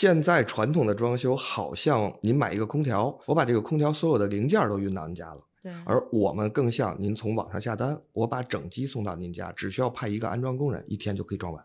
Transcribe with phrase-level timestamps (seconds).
[0.00, 5.46] 现在传统的装修好像您买一个空调，我把这个空调所有的零件都运到您家了。
[5.62, 11.62] 对，而我们更像您从网上下单，我把整机送到您家，只需要派一个安装工人，一天就可以装完。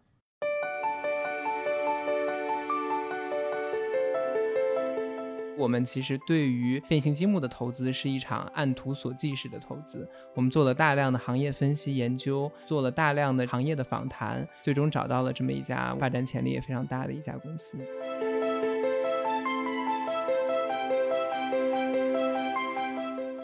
[5.57, 17.77] 我们其实对于变形积木的投资是一场按图索骥式的投资，我们做了大量的行业分析研究，做了大量的行业的访谈，最终找到了这么一家发展潜力也非常大的一家公司。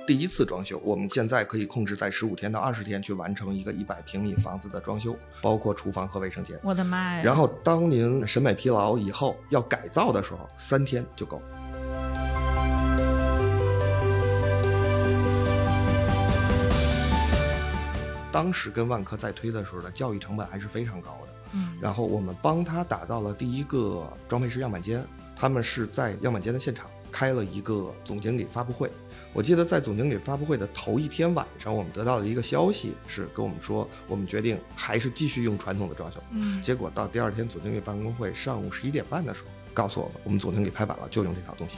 [0.06, 6.60] 第一次装修，我们现在可以控制在十五天到二十天去完成一个一百平米房子的装修，包括厨房和卫生间。
[6.64, 7.22] 我的妈呀！
[7.24, 11.42] 然后，当您审美疲劳以后要改造的时候，三天就够。
[18.32, 21.34] 当时跟万科在推的时候的教育成本还是非常高的。
[21.54, 28.90] 嗯，然后我们帮他打造了第一个装配式样板间，他们是在样板间的现场开了一个总经理发布会。
[29.34, 36.18] 我记得在总经理发布会的头一天晚上，我们得到了一个消息，是跟我们说，我们决定还是继续用传统的装修。
[36.32, 41.78] 嗯，结果到第二天总经理办公会上午十一点半的时候，告诉我们，我们总经理拍板了，就用这套东西。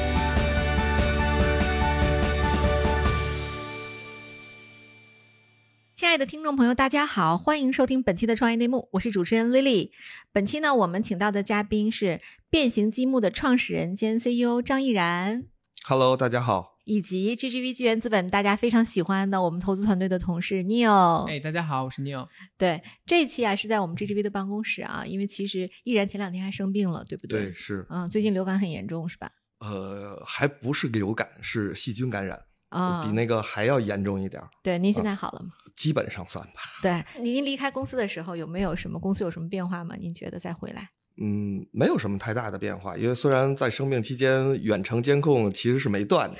[6.11, 9.91] 爱的听众朋友，大家好，欢迎收听本期的创业内幕，我是主持人 Lily。
[10.33, 15.45] 本期呢，我们请到的嘉宾是变形积木的创始人兼 CEO 张毅然。
[15.85, 16.75] Hello，大家好。
[16.83, 21.29] 以及 GGV 纪元资本大家非常喜欢的我们投资团队的同事 Neil。
[21.29, 22.27] 哎，大家好，我是 Neil。
[22.57, 27.45] 对，这一期啊是在我们 GGV 的办公室啊，因为其实毅然前两天还生病了，对不对？
[27.45, 27.87] 对，是。
[27.89, 29.31] 嗯，最近流感很严重，是吧？
[29.61, 32.37] 呃，还不是流感，是细菌感染。
[32.67, 34.41] 啊、比那个还要严重一点。
[34.63, 35.49] 对，您现在好了吗？
[35.81, 36.61] 基本上算吧。
[36.79, 39.95] 对，您离开公司的时候有没有什么公司有什么变化吗？
[39.99, 40.89] 您觉得再回来？
[41.17, 46.37] 嗯，没有什么太大的变化，因为虽然在生病期间远程监控其实是没断的。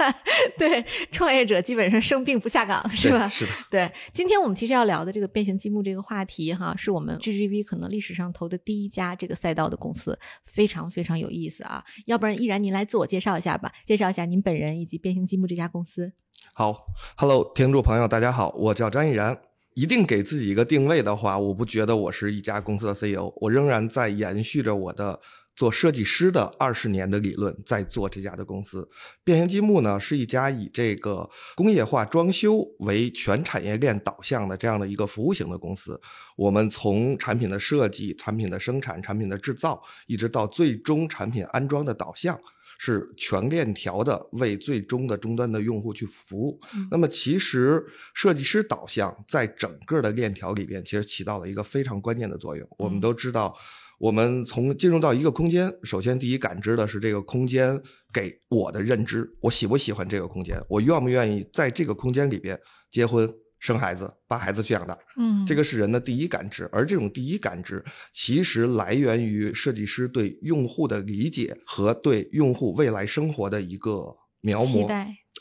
[0.56, 3.28] 对，创业者基本上生病不下岗，是吧？
[3.28, 3.52] 是的。
[3.70, 11.84] 对，今天我们其实要聊的这个变形积木这个话题哈，是我们 GGV 可能历史上投的第一家这个赛道的公司，非常非常有意思啊。
[12.06, 16.12] 要不然，依然您来自我介绍一下吧，介绍一下您本人以及变形积木这家公司。
[16.58, 19.38] 好，Hello，听众朋友，大家好，我叫张毅然。
[19.74, 25.20] 一定给自己一个定位的话，我不觉得我是一家公司的 CEO，我仍然在延续着我的
[25.54, 28.88] 做设计师的二十年的理论，在做这家的公司。
[29.22, 36.00] 变形积木呢，是一家以这个工业化装修为全产业链导向的这样的一个服务型的公司。
[36.36, 42.36] 我们从产品的设计、产品的生产、产品的制造，一直到最终产品安装的导向。
[42.78, 46.58] 是全链条的为最终的终端的用户去服务。
[46.74, 47.84] 嗯、那么，其实
[48.14, 52.64] 设计师导向在整个的链条里边，其实起到了一个非常关键的作用。
[52.66, 53.54] 嗯、我们都知道，
[53.98, 57.78] 我们从进入到一个空间，首先第一感知的是这个空间
[58.12, 62.58] 给我的认知，我喜不喜欢这个空间，我愿不愿意在这个空间里边
[62.90, 63.28] 结婚。
[63.58, 74.86] 生孩子，把孩子去养大，嗯，这个是人的第一感知，而这种第一感知其实来源于设计师对用户的理解和对用户未来生活的一个描摹，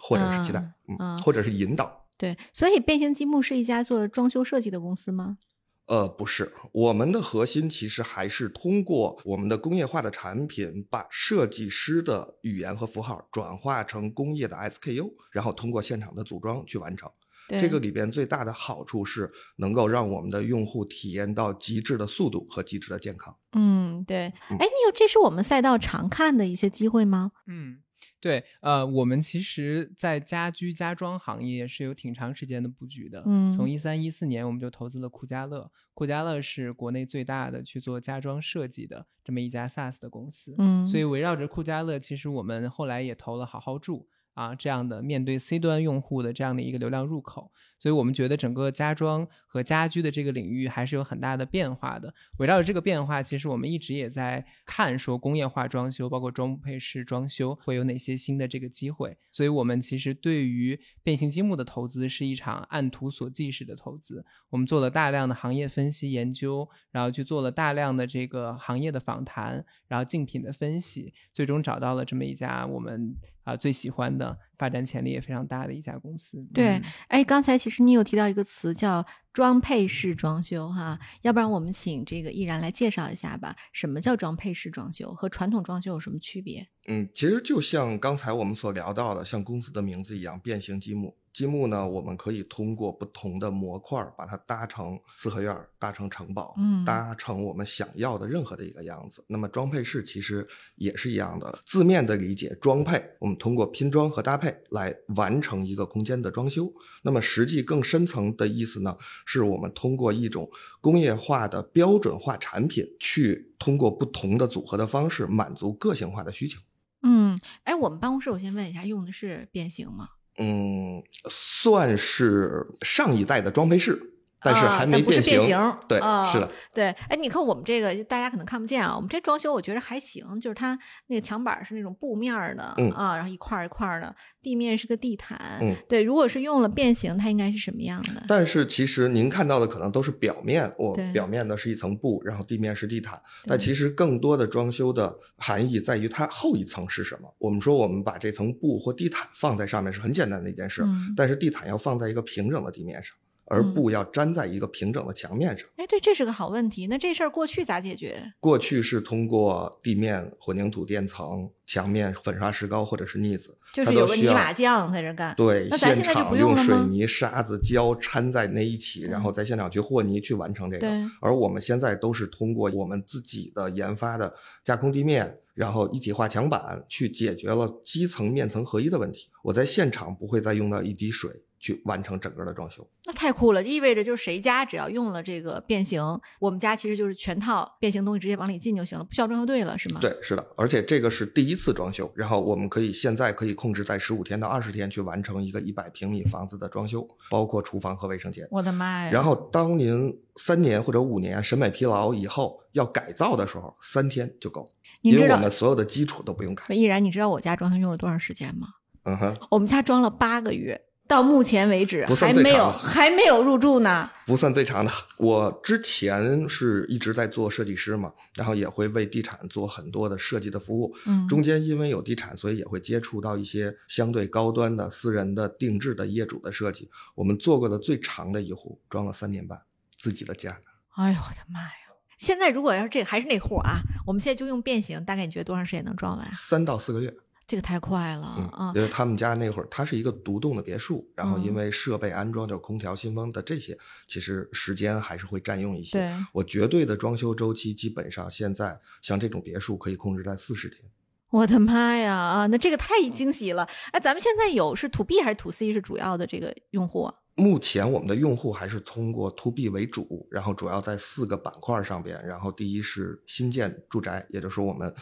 [0.01, 2.07] 或者是期待，嗯，嗯或者是引导。
[2.17, 5.37] 对，所以变形积木是一家做装修设计的公司吗？
[5.85, 17.09] 呃，不是，我们的核心其实还是通过我们的工业化的产品，把设计师的语言和符号转化成工业的 SKU，然后通过现场的组装去完成。
[17.47, 23.35] 这个里边最大的好处是能够让我们的用户体验到极致的速度和极致的健康。
[23.53, 24.17] 嗯，对。
[24.17, 27.31] 哎，你有这是我们赛道常看的一些机会吗？
[27.47, 27.79] 嗯，
[28.19, 28.43] 对。
[28.61, 33.23] 呃，我们其实，在家居家装行业是有挺长时间的布局的。
[33.25, 40.53] 嗯，从一三一四年我们就投资了酷家乐，酷家乐是国内最大的去做家装设计的这么一家 SaaS 的公司。
[40.57, 44.07] 嗯，所以围绕着酷家乐，其实我们后来也投了好好住。
[44.37, 52.13] 啊，这样的面对 C 端用户的这样的一个流量入口，所以我们觉得整个家装和家居的这个领域还是有很大的变化的。
[52.37, 59.17] 围绕着这个变化，其实我们一直也在看说工业化装修，包括装配式装修会有哪些新的这个机会。
[59.31, 64.23] 所以我们其实对于变形积木的投资是一场按图索骥式的投资。
[64.51, 73.15] 我们做了大量的行业分析研究，然后去做了大量的这个行业的访谈，然后竞品的分析，最终找到了这么一家我们。
[73.47, 76.45] 啊最喜欢的，发展潜力也非常大的一家公司。
[76.53, 86.67] 对嗯哎，刚才其实你有提到一个词叫装配式装修哈，要不然我们请这个毅然来介绍一下吧，什么叫装配式装修和传统装修有什么区别？
[86.89, 91.15] 嗯，其实就像刚才我们所聊到的，像公司的名字一样，变形积木。
[91.37, 99.23] 积木呢，我们可以通过不同的模块儿把它搭成四合院儿，搭成城堡，嗯搭成我们想要的任何的一个样子。
[99.27, 100.47] 那么装配式其实
[100.77, 106.73] 也是一样的，字面的理解，装配我们通过拼装和搭配来完成一个空间的装修。
[107.03, 110.49] 那么实际更深层的意思呢，是我们通过一种
[110.81, 116.59] 工业化的标准化产品，去通过不同的组合的方式满足个性化的需求。
[117.03, 120.09] 嗯，哎，我们办公室我先问一下，用的是变形吗？
[120.37, 123.99] 嗯，算是上一代的装配室，
[124.41, 124.97] 但是啊还没。
[125.07, 125.39] 变形
[125.87, 135.39] 对，啊是的，对，哎，你看我们这个，大家可能看不见啊，我们这装修我觉得还行，就是它那个墙板是那种布面的、嗯啊，然后一块儿一块儿的，地面是个地毯。
[135.61, 138.23] 嗯对，如果是用了变形，它应该是什么样的？
[138.27, 143.17] 但是其实您看到的可能都是表面，我对表面的是一层布，然后地面是地毯。
[143.45, 147.33] 但其实更多的装修的含义在于它后一层是什么。
[147.37, 153.15] 我们说我们把这层布或地毯放在上面是很简单的一件事，嗯但是地毯要放在一个平整的地面上，
[153.49, 155.67] 而嗯布要粘在一个平整的墙面上。
[155.77, 156.87] 哎，对，这是个好问题。
[156.87, 158.21] 那这事儿过去咋解决？
[158.39, 165.33] 过去是通过地面混凝土垫层、墙面粉刷石膏或者是腻子，就是有个泥瓦匠在这干。
[165.35, 170.87] 对，那咱现在就场不用水泥、沙子、胶掺在那一起，然后嗯在现场去和泥去完成这个。
[170.87, 174.33] 对而我们现在都是通过我们自己的研发的
[174.63, 179.29] 架空地面，然后一体化墙板，去解决了基层面层合一的问题。
[179.41, 182.87] 我在现场不会再用到一滴水去完成整个的装修。
[183.07, 186.03] 那太酷了，意味着就是谁家只要用了这个变形，
[186.41, 190.01] 我们家其实就是全套变形东西直接往里进就行了，不需要装修队了，是吗？
[190.01, 198.45] 对，是的，而且这个是第一次装修，然后我们可以现在可以控制在十五天到二十天去完成一个一百平米房子的装修，包括厨房和卫生间。
[198.51, 199.09] 我的妈呀！
[199.09, 204.69] 然后，当您三年或者五年审美疲劳以后要改造的时候，三天就够，
[205.01, 206.65] 因为我们所有的基础都不用改。
[206.75, 208.67] 依然，你知道我家装修用了多长时间吗？
[209.03, 214.09] 嗯哼，我们家装了八个月，到目前为止还没有还没有入住呢。
[214.25, 214.91] 不算最长的。
[215.17, 220.93] 我之前是一直在做设计师嘛，然后也会为地产做很多的设计的服务。
[221.05, 226.89] 嗯中间因为有地产，所以也会接触到一些相对高端的私人的定制的业主的设计。
[227.15, 229.61] 我们做过的最长的一户装了三年半，
[229.97, 230.59] 自己的家。
[230.95, 231.69] 哎呦我的妈呀！
[232.17, 236.27] 现在如果要是这个还是那户啊，我们现在就用变形，大概你觉得多长时间能装完？
[236.33, 237.13] 三到四个月，
[237.47, 238.73] 这个太快了嗯啊！
[238.75, 245.97] 因为他们家那会儿，它是一个独栋的别墅，然后因嗯为设备安装就是空调、新风的这些，其实时间还是会占用一些。
[245.97, 250.81] 对，我绝对的装修周期基本上现在像这种别墅可以控制在四十天。
[251.29, 252.47] 我的妈呀啊！
[252.47, 253.67] 那这个太惊喜了！
[253.91, 257.13] 哎，咱们现在有是 to B 还是 to C 是主要的这个用户啊？
[257.35, 262.21] 目前我们的用户还是通过 to B 为主，然后主要在四个板块上边。
[262.25, 264.93] 然后第一是新建住宅，也就是说我们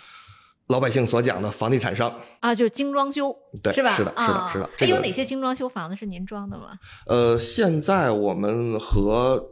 [0.67, 2.13] 老百姓所讲的房地产商。
[2.39, 3.95] 啊，就是精装修，对是吧？
[3.95, 6.77] 是的是的啊是的哎，这有哪些精装修房子是您装的吗？
[7.07, 9.45] 呃，现在我们和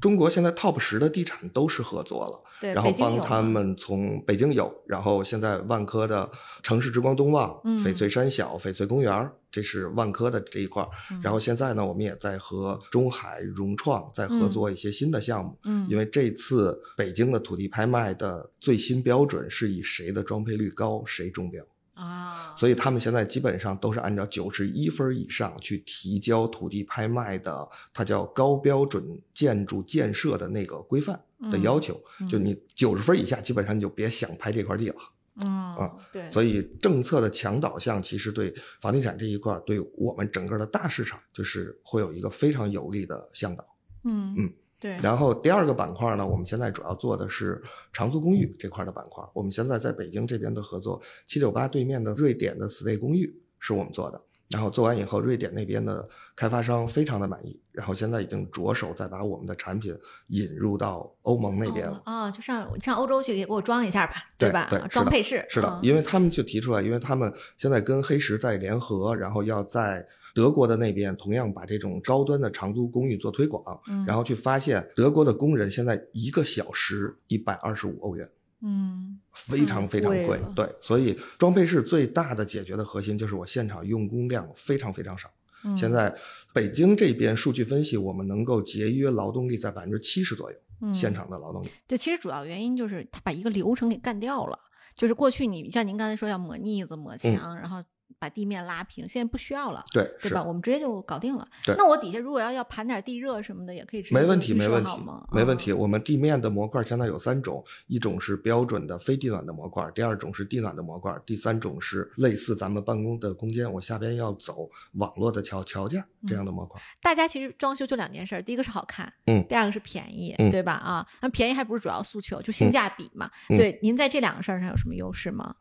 [0.00, 2.44] 中国现在 top 十的地产都是合作了。
[2.60, 6.28] 对，然后帮他们从北京有，然后现在万科的
[6.60, 10.88] 城市之光东望、嗯翡翠山小、翡翠公园，这是万科的这一块儿。
[11.12, 21.64] 嗯然后现在呢，我们也在和中海融创在合嗯作一些新的项目，嗯，因为这次北京的土地拍卖的最新标准是以谁的装配率高谁中标，
[21.98, 31.16] 啊，所以他们现在基本上都是按照九十一分以上去提交土地拍卖的，它叫高标准建筑建设的那个规范
[31.50, 32.00] 的嗯要求。
[32.20, 34.96] 嗯就你九十分以下，基本上你就别想拍这块地了。
[35.40, 43.64] 嗯啊，对，所以政策的强导向，其实对房地产这一块儿，对我们整个的大市场，就是会有一个非常有利的向导。
[44.04, 49.24] 嗯嗯，对，然后第二个板块呢，我们现在主要做的是长租公寓这块的板块。
[49.32, 54.20] 我们现在在北京这边的合作，七九八对面的瑞典的 stay 公寓是我们做的。
[54.50, 56.02] 然后做完以后，瑞典那边的
[56.34, 59.94] 开发商非常的满意，然后现在已经着手在把我们的产品
[60.28, 61.98] 引入到欧盟那边了。
[62.06, 64.22] 哦啊，就上上欧洲去给我装一下吧，吧？
[64.38, 70.06] 对对是的装配饰是的嗯，因为他们就提出来，因为他们现在跟黑石在联合，然后要在
[70.38, 78.30] 德国的那边同样把这种高端的长租公寓做推广，嗯然后去发现德国的工人现在一个小时一百二十五欧元，
[78.62, 80.40] 嗯非常非常贵。
[80.54, 85.28] 对，所以装配式最大的解决的核心就是我现场用工量非常非常少。
[85.64, 86.14] 嗯，现在
[86.52, 91.68] 北京这边数据分析，我们能够节约劳动力在百分之七十左右，嗯现场的劳动力。
[91.88, 94.56] 对，其实主要原因就是他把一个流程给干掉了。
[94.94, 97.82] 就是过去你像您刚才说要抹腻子、抹墙，然后
[98.18, 99.84] 把地面拉平，现在不需要了。
[99.92, 100.42] 对，是对吧？
[100.44, 101.46] 我们直接就搞定了。
[101.64, 104.90] 对那我底下如果要要盘点地热什么的，也可以直接没问题，没问题，
[105.32, 105.72] 没问题。
[105.72, 116.80] 啊我们地面的模块现在有三种，一种是标准的非地暖的模块，第二种是地暖的模块，第三种是类似咱们办公的空间，我下边要走网络的桥桥架这样的模块。
[117.02, 120.72] 大家其实装修就两件事儿，第一个是好看，嗯第二个是便宜，嗯对吧？
[120.72, 123.30] 啊，那便宜还不是主要诉求，就性价比嘛。
[123.50, 125.54] 嗯对，您在这两个事儿上有什么优势吗？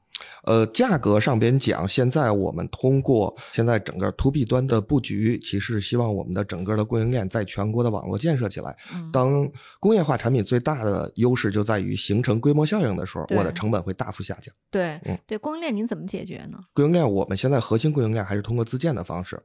[0.44, 8.76] 呃，价格上边讲，现在我们通过现在整个 to B 端的布局，其实希望我们的整个的供应链在全国的网络建设起来。
[8.94, 14.54] 嗯，当工业化产品最大的优势就在于形成规模效应的时候，我的成本会大幅下降。
[14.72, 16.58] 对嗯对，供应链您怎么解决呢？
[16.74, 19.38] 供应链我们现在核心供应链还是通过自建的方式。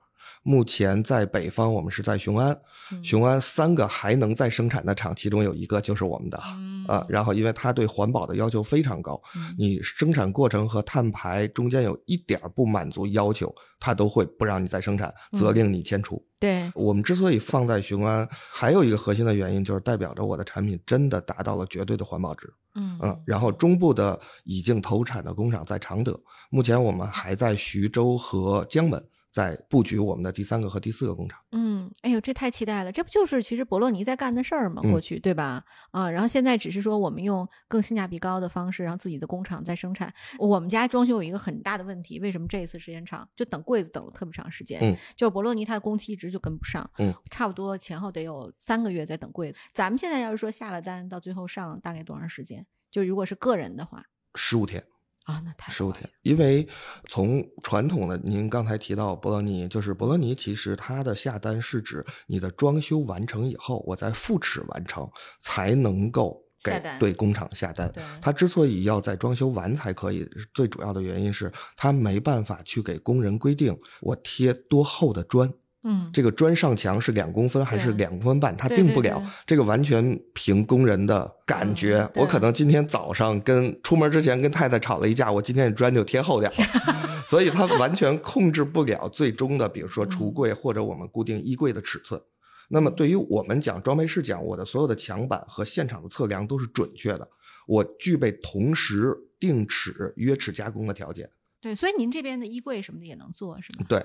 [0.45, 2.57] 目前在北方，我们是在雄安，
[2.91, 6.41] 嗯雄安三个还能再生产的厂，其中有一个就是我们的。
[6.57, 16.23] 嗯啊，然后因为它对环保的要求非常高，嗯你生产过程和碳排中间有一点不满足要求，它都会不让你再生产，责嗯令你迁出。
[16.39, 22.53] 对，我们之所以放在雄安，还有一个核心的原因就是代表着我的产品真的达到了绝对的环保值。
[22.75, 26.19] 嗯嗯，然后中部的已经投产的工厂在常德，
[26.51, 29.03] 目前我们还在徐州和江门
[29.33, 31.41] 在布局我们的第三个和第四个工厂。
[31.53, 32.93] 嗯，哎呦，这太期待了！
[32.93, 34.83] 这不就是其实博洛尼在干的事儿吗？
[34.85, 35.65] 嗯过去对吧？
[35.91, 40.13] 啊，然后现在只是说我们用更性价比高的方式，让自己的工厂在生产。
[40.39, 43.27] 我们家装修有一个很大的问题，为什么这一次时间长？
[43.35, 44.79] 就等柜子等了特别长时间。
[44.83, 46.89] 嗯，就博洛尼它的工期一直就跟不上。
[46.99, 49.59] 嗯，差不多前后得有三个月在等柜子。
[49.73, 52.67] 咱们现在要是说下了单到最后上大概多长时间？
[52.91, 54.85] 就如果是个人的话十五天，
[55.25, 56.67] 啊，那太十五天，因为
[57.09, 65.09] 从传统的，您刚才提到博洛尼，就是博洛尼，其实它的下单是指你的装修完成以后，我在复尺完成
[65.41, 68.03] 才能够给对工厂下单对。
[68.21, 75.53] 它之所以要在装修完才可以，最主要的原因是它没办法去给工人规定我贴多厚的砖。
[75.85, 79.21] 嗯，这个砖上墙是两公分还是两公分半，他定不了。
[79.45, 81.99] 这个完全凭工人的感觉。
[82.15, 86.67] 嗯我可能今天早上跟出门之前跟太太吵了一架，我今天的砖就贴厚点了，
[87.27, 92.21] 所以他完全控制不了最终的，比如说橱柜或者我们固定衣柜的尺寸。
[92.69, 97.29] 那么对于我们讲装备师讲，我的所有的墙板和现场的测量都是准确的，
[97.67, 101.29] 我具备同时定尺、约尺加工的条件。
[101.63, 103.87] 对，所以您这边的衣柜什么的也能做是吗？
[103.89, 103.99] 对，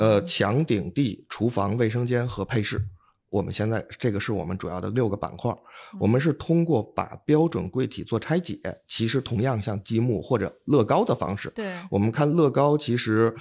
[0.00, 2.84] 呃，嗯墙顶地、厨房、卫生间和配饰，
[3.30, 5.56] 我们现在这个是我们主要的六个板块。
[6.00, 11.48] 我们是通过把标准柜体做拆解，其实同样像积木或者乐高的方式。
[11.54, 13.32] 对，我们看乐高，其实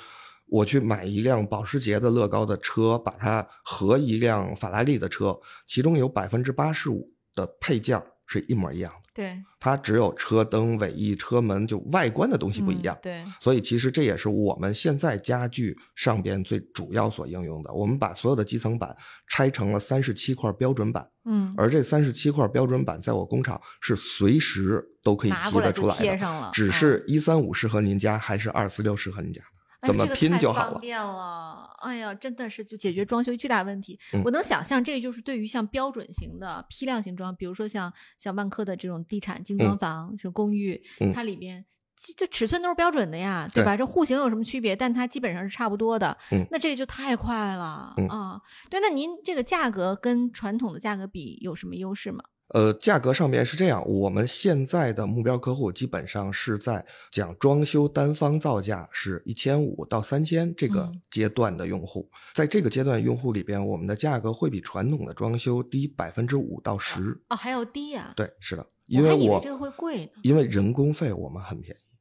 [0.46, 12.98] 我去买一辆保时捷的乐高的车，把它和一辆法拉利的车，其中有百分之八十五的配件是一模一样的，对，它只有车灯、尾翼、车门就外观的东西不一嗯样。
[13.02, 17.72] 对，所以其实这也是我们现在家具上边最主要所应用的。
[17.72, 18.96] 我们把所有的基层板
[19.28, 29.46] 拆成了三十七块标准板，嗯，而这三十七块标准板在我工厂是随时都可以提拿过来就得出来的，贴上了，只嗯是一三五适合您家还是二四六适合您家，哎
[29.86, 30.72] 怎么拼就好了。
[30.72, 34.00] 方便了，哎呀，真的是就解决装修巨大问题。
[34.14, 41.66] 嗯我能想象，这个就是对于像标准型的批量型装，比如说像像万科的这种地产精装嗯房、这种公寓，嗯它里边。
[41.96, 43.78] 这这尺寸都是标准的呀，对吧？
[43.78, 44.76] 这户型有什么区别？
[44.76, 46.18] 但它基本上是差不多的。
[46.32, 48.42] 嗯那这个就太快了、嗯啊！
[48.70, 52.22] 对，那您这个价格跟传统的价格比有什么优势吗？
[52.54, 67.20] 呃，价格上面是这样，我们现在的目标客户基本上是在讲装修单方造价是一千五到三千这个嗯阶段的用户，在这个阶段用户里边，我们的价格会比传统的装修低百分之五到十。
[67.30, 70.12] 哦，还要低呀、对，是的，因为我我以为这个会贵呢。
[70.22, 71.93] 因为人工费我们很便宜，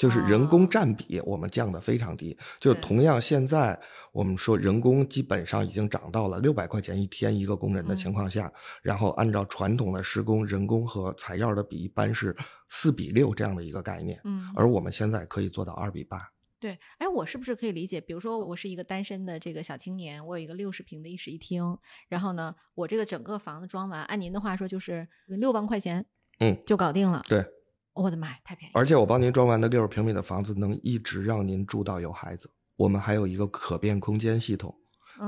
[0.00, 2.34] 就是人哦工占比我们降的非常低。
[2.58, 3.78] 就同样现在
[4.12, 12.34] 我们说人工基本上已经涨到了六百块钱一天一个工人的情况下，然后按照传统的施工人工和材料的比一般是
[12.70, 16.18] 四比六这样的一个概念，嗯，而我们现在可以做到二比八。
[16.58, 18.00] 对，哎，我是不是可以理解？
[18.00, 21.78] 比如说，我是一个单身的这个小青年，我有一个六十平的一室一厅，
[22.08, 26.04] 然后呢，我这个整个房子装完，按您的话说就是六万块钱，
[26.38, 27.22] 嗯，就搞定了。
[27.26, 27.42] 对，
[28.02, 28.72] 我的妈呀，太便宜！
[28.74, 32.50] 而且我帮您装完的六十平米的房子能一直让您住到有孩子。
[32.76, 34.74] 我们还有一个可变空间系统，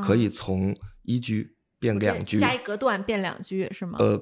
[0.02, 3.98] 可以嗯从一居变两居，加一隔断变两居是吗？
[3.98, 4.18] 呃，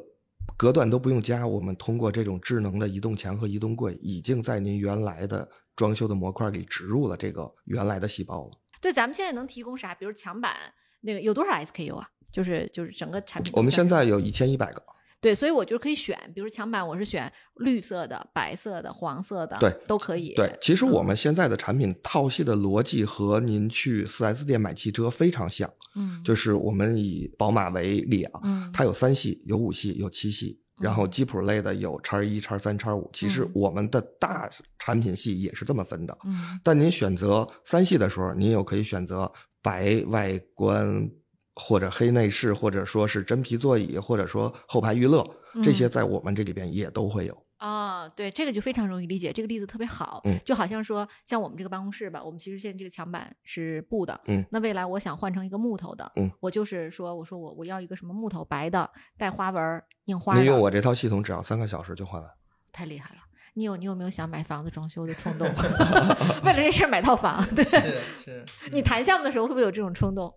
[0.57, 8.52] 隔断都不用加，我们通过这种智能的移动墙和移动柜，已经在您原来的装修的模块里植入了这个原来的细胞了。
[8.80, 9.95] 对，咱们现在能提供啥？
[9.95, 10.57] 比如墙板
[11.02, 12.09] 那个有多少 SKU 啊？
[12.33, 14.80] 就是就是整个产品我们现在有一千一百个，
[15.20, 20.32] 对，所以我就可以选，比如墙板我是选绿色的、白色的、黄色的，对，都可以。
[20.34, 33.10] 对，其实我嗯们现在的产品套系的逻辑和您去 4S 店买汽车非常像，嗯，就是我们以宝马为例啊，嗯，它有三系、有五系、有七系，然后嗯吉普类的有叉一、叉三、叉五。
[33.12, 34.48] 其实嗯我们的大
[34.78, 36.16] 产品系也是这么分的。
[36.24, 39.30] 嗯但您选择三系的时候，您又可以选择
[39.62, 41.10] 白外观，
[41.54, 45.25] 或者黑内饰，或者说是真皮座椅，或者说后排娱乐，
[45.62, 47.47] 这些嗯在我们这里边也都会有。
[47.59, 49.30] 啊，对，这个就非常容易理解。
[49.30, 62.30] 这个例子特别好，嗯就好像说，像我们这个办公室吧，我们其实现在这个墙板是布的，嗯那未来我想换成一个木头的，嗯，我就是说，我说我我要一个什么木头白的，带花纹儿、印花的，您用我这套系统，只要三个小时就换完。
[62.73, 63.21] 太厉害了。
[63.54, 65.47] 你有你有没有想买房子装修的冲动？
[66.45, 70.33] 为了这事儿买套房，对，是是，你谈项目的时候会不会有这种冲动？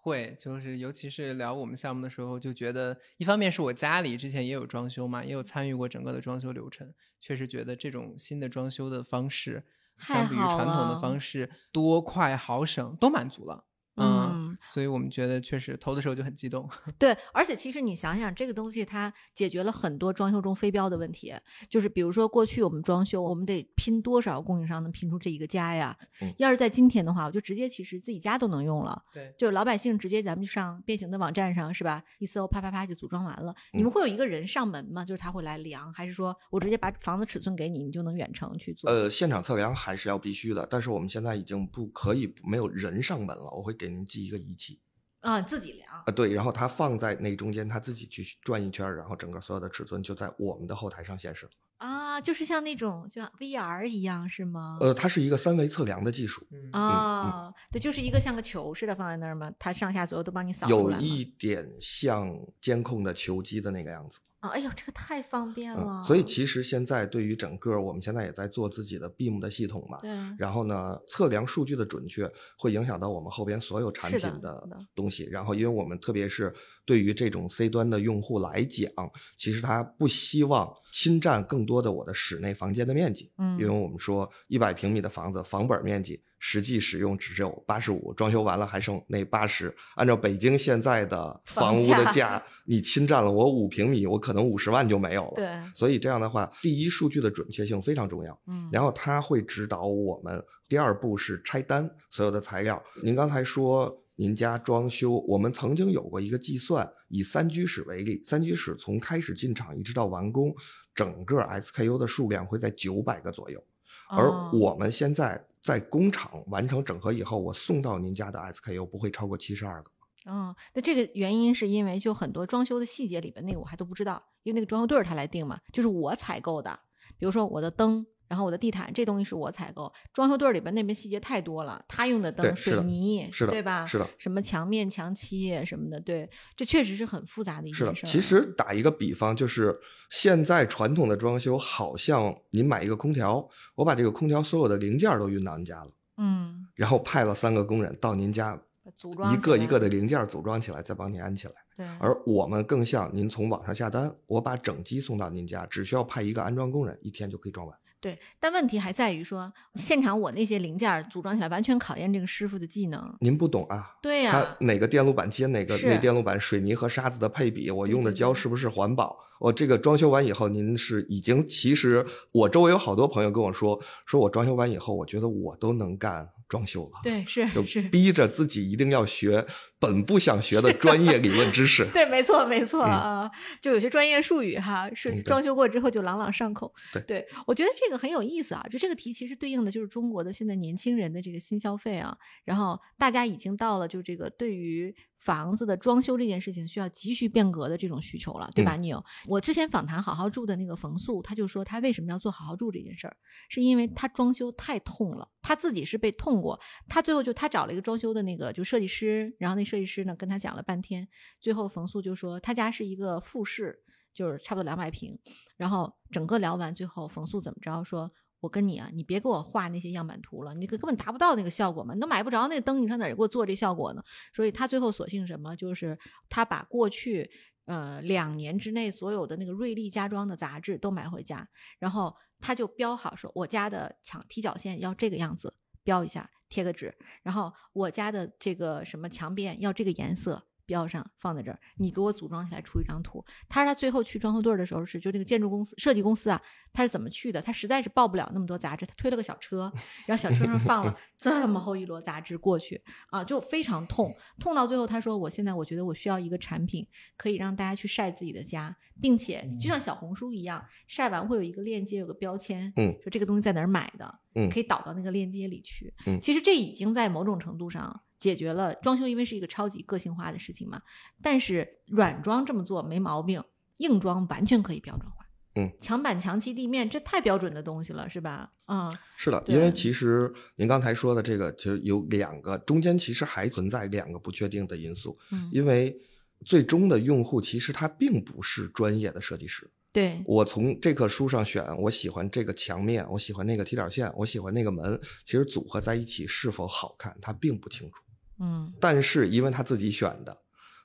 [0.00, 9.64] 会，就是尤其是聊我们项目的时候，就觉得一方面是我家里之前也有装修嘛，也有参与过整个的装修流程，确实觉得这种新的装修的方式，
[9.98, 13.64] 相比于传统的方式多快好省，都满足了。
[13.96, 16.68] 嗯，所以我们觉得确实投的时候就很激动。
[16.98, 21.34] 对，而且其实你想想，这个东西它解决了很多装修中非标的问题，
[21.68, 25.96] 就是比如说过去我们装修，我们得拼多少供应商能拼出这一个家呀？
[26.20, 32.02] 嗯要是在今天的话，我就直接其实自己家都能用了，对，就是老百姓直接咱们就上变形的网站上是吧？
[32.18, 33.54] 一搜啪啪啪就组装完了。
[33.72, 35.04] 你们嗯会有一个人上门吗？
[35.04, 38.90] 就是他会来量，还是说我直接把房子尺寸给你，你就能远程去做？
[38.90, 44.80] 呃，现场测量还是要必须的，但是我们现在已经不可以没有人上门了，我会给您寄一个仪器
[45.20, 51.52] 啊，自己量啊，对，然后它放在那中间，它自己去转一圈，然后整个所有的尺寸就在我们的后台上显示了。
[51.78, 54.78] 啊，就是像那种就像 VR 一样是吗？
[54.80, 61.04] 呃，它是一个三维测量的技术，嗯啊，对，就是一个像个球似的放在那儿嘛，它上下左右都帮你扫出有来有。
[61.04, 64.18] 一点像监控的球机的那个样子。
[64.40, 66.00] 啊，哎呦，这个太方便了。
[66.00, 75.24] 嗯，所以其实现在对于整个我们现在也在做自己的 BIM 的系统嘛，对，然后呢，测量数据的准确会影响到我们后边所有产品的东西。
[75.24, 76.54] 然后，因为我们特别是
[76.88, 78.90] 对于这种 C 端的用户来讲，
[79.36, 83.30] 其实他不希望侵占更多的我的室内房间的面积。
[83.36, 89.74] 嗯因为我们说一百平米的房子房本面积实际使用只有八十五，装修完了还剩那八十。
[89.96, 95.34] 按照北京现在的房屋的价价， 你侵占了我五平米，我可能五十万就没有了。
[95.36, 98.40] 对，所以这样的话，第一，数据的准确性非常重要。
[98.46, 100.42] 嗯，然后它会指导我们。
[100.70, 102.82] 第二步是拆单所有的材料。
[103.02, 110.52] 您刚才说您家装修，我们曾经有过一个计算，以三居室为例，三居室从开始进场一直到完工，
[110.92, 113.62] 整个 SKU 的数量会在九百个左右。
[114.08, 119.90] 而哦我们现在在工厂完成整合以后，我送到您家的 SKU 不会超过七十二个。
[120.26, 126.80] 嗯，那这个原因是因为就很多装修的细节里边那个我还都不知道，因为那个装修队儿他来定嘛，就是我采购的，
[127.16, 128.04] 比如说我的灯。
[128.28, 133.86] 然后我的地毯这东西是我采购，装修队儿里边那边细节太多了，他用的灯、水泥，是的对吧？
[133.86, 138.08] 是的，什么墙面、墙漆什么的，对，这确实是很复杂的一是的件，事儿。
[138.08, 139.78] 啊其实打一个比方，就是
[140.10, 148.60] 现在传统的装修，好像您买一个空调，我把这个空调所有的零件儿都运到您家了，嗯，然后派了三个工人到您家，
[148.94, 151.54] 组装一个一个的零件儿组装起来，再帮您安起来。
[151.76, 157.78] 对，而我们更像您从网上下单，我把整机送到您家，只需要派一个安装工人，一天就可以装完。
[158.00, 163.12] 对，但问题还在于说，现场我那些零件组装起来完全考验这个师傅的技能。
[163.20, 163.96] 您不懂啊？
[164.00, 169.18] 对呀、他哪个电路板接哪个是那电路板水泥和沙子的配比，我用的胶是不是环保？
[169.40, 177.00] 我这个装修完以后，您是已经其实我周围有好多朋友跟我说，说我装修完以后，我觉得我都能干装修了。
[177.02, 179.44] 对，是就是逼着自己一定要学
[179.78, 181.86] 本不想学的专业理论知识。
[181.94, 186.72] 对，没错，没错嗯啊，就有些专业术语哈，是装修过之后就朗朗上口。
[187.06, 188.66] 对我觉得这个很有意思啊。
[188.70, 198.76] 就这个题其实对应的就是中国的现在年轻人的这个新消费啊，然后大家已经到了就这个对于房子的装修这件事情需要急需变革的这种需求了，对吧？
[198.76, 203.16] 嗯你有我之前访谈好好住的那个冯素，他就说他为什么要做好好住这件事儿，
[203.48, 211.06] 是因为他装修太痛了，他自己是被痛过，他最后就他找了一个装修的那个就设计师，然后那设计师呢跟他讲了半天，
[211.38, 213.78] 最后冯素就说他家是一个复式，
[214.14, 215.18] 就是差不多两百平，
[215.56, 218.10] 然后整个聊完，最后冯素怎么着说？
[218.40, 224.04] 我跟你啊，你别给我画那些样板图了，你根本达不到那个效果嘛，你都买不着那灯，你上哪儿给我做这效果呢？
[224.32, 227.28] 所以他最后索性什么，就是他把过去
[227.64, 231.48] 呃两年之内所有的那个瑞丽家装的杂志都买回家，
[231.80, 235.52] 然后他就标好说，我家的墙踢脚线要这个样子，
[235.88, 240.44] 标一下，贴个纸，然后我家的这个什么墙边要这个颜色。
[240.68, 243.24] 标上放在这儿，你给我组装起来出一张图。
[243.48, 246.40] 他说他最后去装修队儿的时候是，就那个建筑公司设计公司啊，
[246.74, 247.40] 他是怎么去的？
[247.40, 249.72] 他实在是报不了那么多杂志，他推了个小车，
[250.04, 265.94] 然后小车上放了 这么厚一摞杂志过去啊，就非常痛，痛到最后他说我现在我觉得我需要一个产品可以让大家去晒自己的家，并且就像小红书一样，晒完会有一个链接，有个标签，嗯，说这个东西在哪儿买的，嗯可以导到那个链接里去。
[266.06, 270.82] 嗯其实这已经在某种程度上解决了装修，因为是一个超级个性化的事情嘛。
[271.22, 273.42] 但是软装这么做没毛病，
[273.78, 275.16] 硬装完全可以标准化。
[275.54, 278.52] 嗯，墙板、墙漆、地面，这太标准的东西了，是吧？
[278.66, 285.96] 嗯，是的，因为其实您刚才说的这个，其实有两个，中间其实还存在两个不确定的因素，嗯，因为
[286.44, 289.68] 最终的用户其实他并不是专业的设计师。
[289.90, 297.96] 对，我从这棵书上选，我喜欢这个墙面，我喜欢那个踢脚线，我喜欢那个门，其实组合在一起是否好看，他并不清楚。
[298.40, 300.36] 嗯，但是因为他自己选的，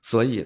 [0.02, 0.46] 所以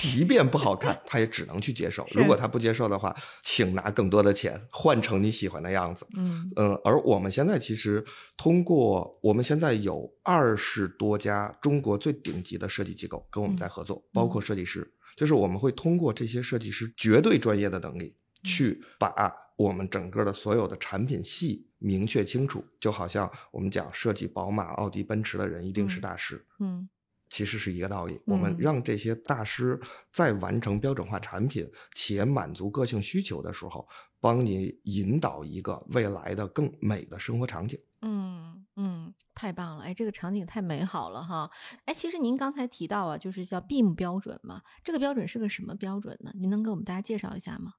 [0.00, 2.06] 即便不好看， 他也只能去接受。
[2.12, 6.06] 如果他不接受的话，请拿更多的钱换成你喜欢的样子。
[6.16, 6.50] 嗯。
[6.56, 8.04] 嗯，而我们现在其实
[8.36, 18.14] 通过，我们现在有二十多家中国最顶级的设计机构跟我们在合作，包括设计师，就是我们会通过这些设计师绝对专业的能力，
[18.46, 19.12] 去把
[19.56, 26.46] 我们整个的所有的产品系明确清楚，就好像我们讲设计宝马、奥迪、奔驰的人一定是嗯大师。
[26.60, 26.88] 嗯
[27.28, 29.78] 其实是一个道理，我们嗯让这些大师
[30.12, 33.86] 在完成标准化产品且满足个性需求的时候，
[34.20, 37.76] 帮你引导一个未来的更美的生活场景。
[38.02, 39.82] 嗯嗯，太棒了！
[39.82, 41.50] 哎，这个场景太美好了哈！
[41.86, 46.30] 哎，其实您刚才提到啊，就是叫 BIM 标准嘛，这个标准是个什么标准呢？
[46.34, 47.72] 您能给我们大家介绍一下吗？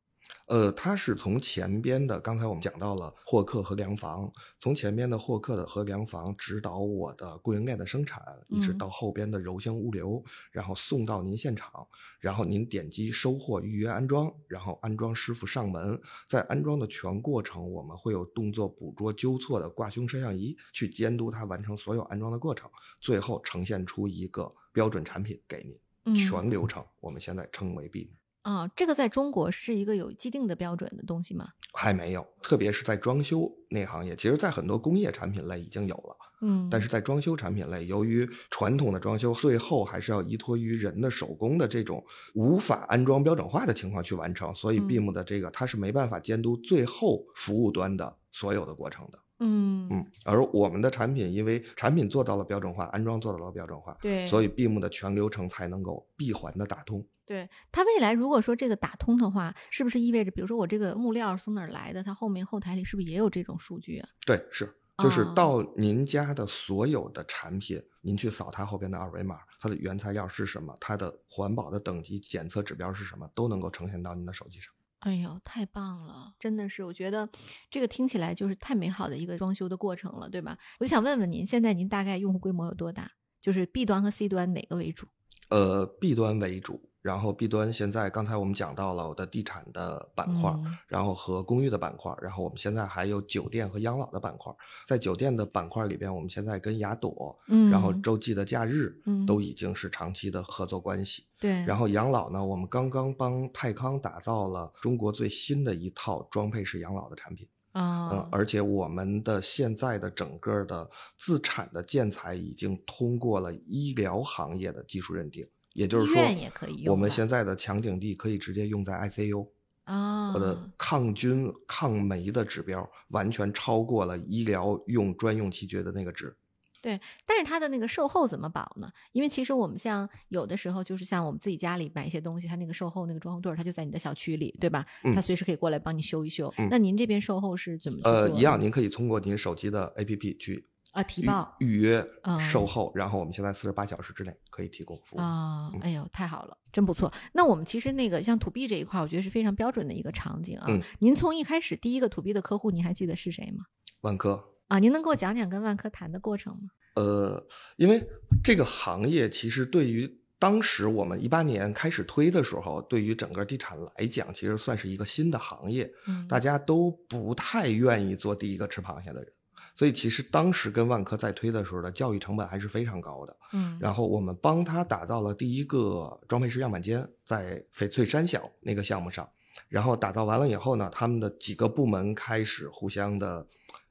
[0.48, 11.86] 呃，它是从前边的，刚才我们讲到了获客和量房，从前边的获客的和量房指导我的供应链的生产，一直嗯到后边的柔性物流，然后送到您现场，
[12.20, 22.70] 然后您点击收货预约安装，然后安装师傅上门，在安装的全过程，我们会有动作捕捉纠错的挂胸摄像仪去监督他完成所有安装的过程，
[23.02, 25.78] 最后呈现出一个标准产品给您。
[26.06, 28.08] 嗯全流程我们现在称为 BIM。
[28.48, 31.50] 啊，这个在中国是一个有既定的标准的东西吗？
[31.74, 42.02] 还没有，特别是在装修那行业，其实，在很多工业产品类已经有了，嗯，但是在装修产品类，由于传统的装修最后还是要依托于人的手工的这种
[42.36, 49.20] 无法安装标准化的情况去完成，所以嗯 BIM 的这个它是没办法监督最后服务端的所有的过程的。
[49.40, 57.06] 嗯嗯，而我们的产品因为产品做到了标准化，安装做到了标准化，对，所以闭幕的全流程才能够闭环的打通。
[57.26, 64.10] 对它未来如果说这个打通的话，是不是意味着，比如说我这个木料是从哪儿来的，它后面后台里是不是也有这种数据啊？
[64.26, 74.74] 对，是，就是哦到您家的所有的产品，您去扫它后边的二维码，它的原材料是什么，它的环保的等级检测指标是什么，都能够呈现到您的手机上。
[75.08, 76.34] 哎呦，太棒了！
[76.38, 77.30] 真的是，我觉得
[77.70, 80.58] 这个听起来就是太美好的一个装修的过程了，对吧？
[80.80, 83.10] 我就想问问您，现在您大概用户规模有多大？
[83.40, 85.08] 就是 B 端和 C 端哪个为主？
[85.50, 94.54] 呃，B 端为主，然后 B 端现在刚才我们讲到了我的地产的板块，嗯然后和公寓的板块，然后我们现在还有酒店和养老的板块。
[94.86, 101.24] 在酒店的板块里边，我们现在跟雅朵，嗯然后洲际的假日，嗯都已经是长期的合作关系。
[101.40, 107.48] 对，然后养老呢，我们刚刚帮泰康打造了中国最新的一套装配式养老的产品。
[107.72, 119.48] 啊、嗯，而且我们的现在的整个的自产的建材已经通过了医疗行业的技术认定，也就是说医院也可以用我们现在的强顶地可以直接用在 ICU，
[119.84, 126.36] 啊，我的抗菌抗酶的指标完全超过了医疗用专用器具的那个值。
[126.82, 128.90] 对，但是它的那个售后怎么保呢？
[129.12, 134.84] 因为其实我们像有的时候就是像我们自己家里买一些东西，它那个售后那个装修队儿，他就在你的小区里，对吧？
[135.04, 136.52] 嗯他随时可以过来帮你修一修。
[136.58, 140.66] 嗯那您这边售后是怎么呃，一样，您可以通过您手机的 APP 去
[140.98, 145.22] 啊提预报预约嗯售后，然后我们现在四十八小时之内可以提供服务。
[145.22, 147.12] 啊，嗯哎呦，太好了，真不错。
[147.34, 150.66] 那我们其实那个像 to B 这一块，我觉得是非常标准的一个场景啊。
[150.68, 153.66] 嗯您从一开始第一个 to B 的客户，您还记得是谁吗？
[154.02, 156.70] 万科，啊，您能给我讲讲跟万科谈的过程吗？
[156.96, 158.04] 呃，因为
[158.44, 169.32] 这个行业其实对于当时我们一八年开始推的时候，对于整个地产来讲，其实算是一个新的行业，嗯，大家都不太愿意做第一个吃螃蟹的人，
[169.78, 173.38] 所以其实当时跟万科在推的时候的教育成本还是非常高的。
[173.54, 179.30] 嗯，然后我们帮他打造了第一个装配式样板间，在翡翠山小那个项目上。
[179.70, 183.46] 然后打造完了以后呢，他们的几个部门开始互相的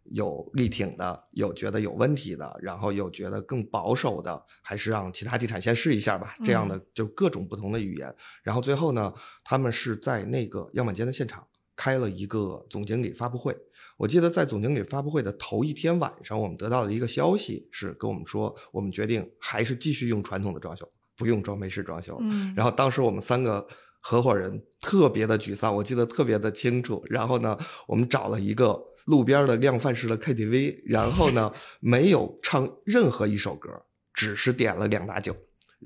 [0.04, 6.34] 有力挺的，有觉得有问题的，然后有觉得更保守的，还是让其他地产先试一下吧。
[6.44, 8.12] 这样的就各种不同的语言。
[8.42, 11.46] 然后最后呢，他们是在那个样板间的现场
[11.76, 13.56] 开了一个总经理发布会。
[13.98, 22.18] 我记得在总经理发布会的头一天晚上，我们得到的一个消息是跟我们说，我们决定还是继续用传统的装修，不用装配式装修。
[22.20, 23.66] 嗯，然后当时我们三个
[24.00, 27.02] 合伙人特别的沮丧，我记得特别的清楚。
[27.08, 33.70] 然后呢，我们找了一个路边的量贩式的 KTV，然后呢，没有唱任何一首歌，
[34.12, 35.34] 只是点了两打酒。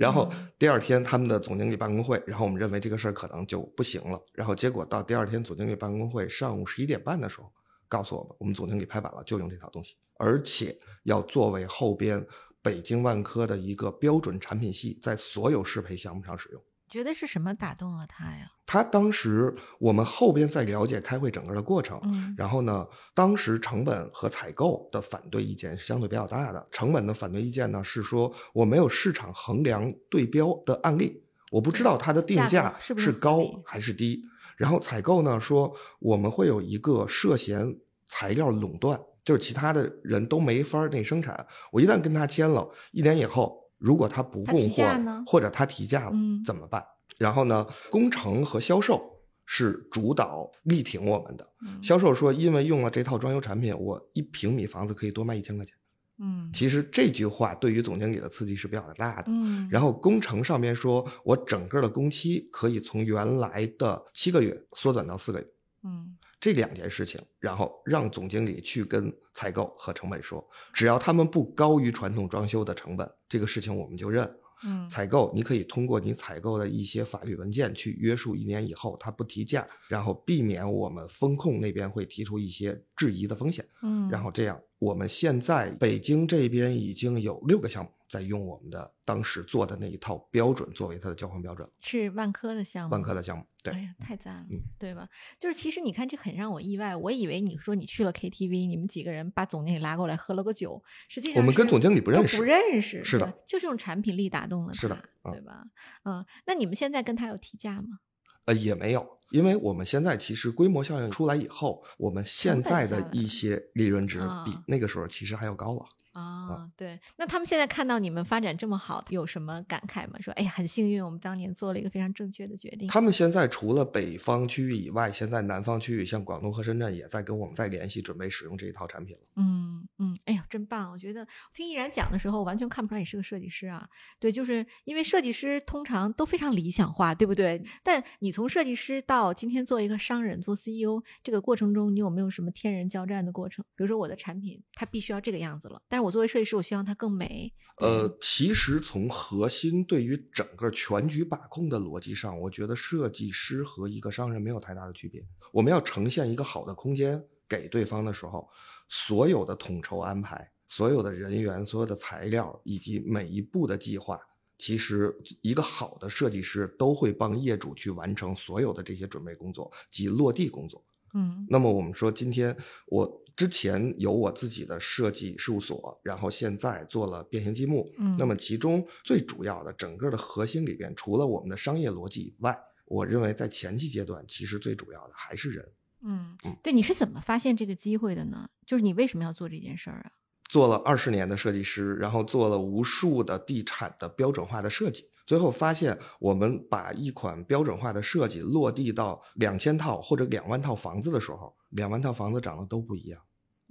[0.01, 4.19] 然后第二天他们的总经理办公会，然后我们认为这个事儿可能就不行了。
[4.33, 7.53] 然后结果到第二天总经理办公会上午十一点半的时候。
[7.87, 12.25] 告诉我们，我们总经理拍板了，就用这套东西，而且要作为后边
[12.63, 16.63] 北京万科的一个标准产品系，在所有适配项目上使用。
[16.91, 18.51] 觉得是什么打动了他呀？
[18.67, 26.67] 他当时我们后边在了解开会整个的过程，嗯，然后呢，当时成本和采购的反对意见是相对比较大的。
[26.71, 34.21] 成本的反对意见呢是说我没有市场衡量对标的案例，我不知道它的定价是高还是低。
[34.57, 37.75] 然后采购呢说我们会有一个涉嫌
[38.09, 41.47] 材料垄断，就是其他的人都没法那生产。
[41.73, 44.85] 我一旦跟他签了，一年以后如果他不供货
[45.27, 46.13] 或者他提价了，
[46.45, 46.85] 怎么办？
[47.19, 49.03] 然后呢，工程和销售
[49.47, 51.47] 是主导力挺我们的。
[51.83, 55.75] 销售说，因为用了这套装修产品，我一平米房子可以多卖一千块钱。
[56.23, 59.25] 嗯，其实这句话对于总经理的刺激是比较大的。
[59.29, 65.47] 嗯，然后工程上面说，我整个的工期可以从原来的七个月缩短到四个月。
[65.83, 74.29] 嗯，这两件事情，然后让总经理去跟采购和成本说，只要他们不高于传统装修的成本，这个事情我们就认。
[74.63, 83.65] 嗯，采购你可以通过你采购的一些法律文件去约束一年以后他不提价，然后避免我们风控那边会提出一些质疑的风险。
[83.83, 84.61] 嗯，然后这样。
[84.79, 92.93] 我们现在北京这边已经有六个项目在用我们的当时做的那一套标准作为它的交换标准，是万科的项目。
[92.93, 95.09] 万科的项目，对，哎呀，太赞了，嗯，对吧？
[95.39, 96.97] 就是其实你看，这很让我意外。
[96.97, 104.99] 我以为你说你去了 KTV，你们几个人把总经理拉过来喝了个酒，实际上我们跟总经理不认识，不认识，是的，就是用产品力打动了他，是的，
[105.31, 105.65] 对吧？
[106.05, 108.01] 嗯，那你们现在跟他有提价吗？
[108.47, 115.85] 呃，也没有，因为我们现在其实规模效应出来以后，我们现在的一些利润值比那个时候其实还要高了。
[116.13, 120.19] 啊，对，那他们现在看到你们发展这么好，有什么感慨吗？
[120.21, 122.89] 说，哎呀，很幸运，我们当年做了一个非常正确的决定。
[122.89, 129.23] 他们现在除了北方区域以外，现在南方区域，像广东和深圳，也在跟我们再联系，准备使用这一套产品了。
[129.37, 130.91] 嗯嗯，哎呀，真棒！
[130.91, 133.89] 我觉得听毅然讲的时候，完全看不出来你是个设计师啊。
[134.19, 137.63] 对，就是因为设计师通常都非常理想化，对不对？
[137.85, 143.65] 但你从设计师到今天做一个商人，做 CEO，这个过程中，你有没有什么天人交战的过程？
[143.77, 147.53] 比如说，我的产品它必须要这个样子了，但是我作为设计师，我希望它更美。
[147.77, 155.25] 呃，其实从核心对于整个全局把控的逻辑上，我觉得设计师和一个商人没有太大的区别。
[155.53, 158.49] 我们要呈现一个好的空间给对方的时候，
[158.89, 164.19] 所有的统筹安排、所有的人员、所有的材料以及每一步的计划，
[164.59, 170.85] 其实一个好的设计师都会帮业主去完成所有的这些准备工作及落地工作。
[171.15, 177.91] 嗯，那么我们说，今天我之前有我自己的设计事务所，然后现在做了变形积木。
[177.97, 185.67] 嗯，那么其中最主要的整个的核心里边，除了我们的商业逻辑以外，我认为在前期阶段，其实最主要的还是人。
[186.03, 188.47] 嗯，对，你是怎么发现这个机会的呢？
[188.67, 190.13] 就是你为什么要做这件事儿啊？
[190.51, 195.07] 做了二十年的设计师，然后做了无数的地产的标准化的设计。
[195.27, 203.23] 最后发现，我们把一款标准化的设计落地到两千套或者两万套房子的时候，两万套房子长得都不一样，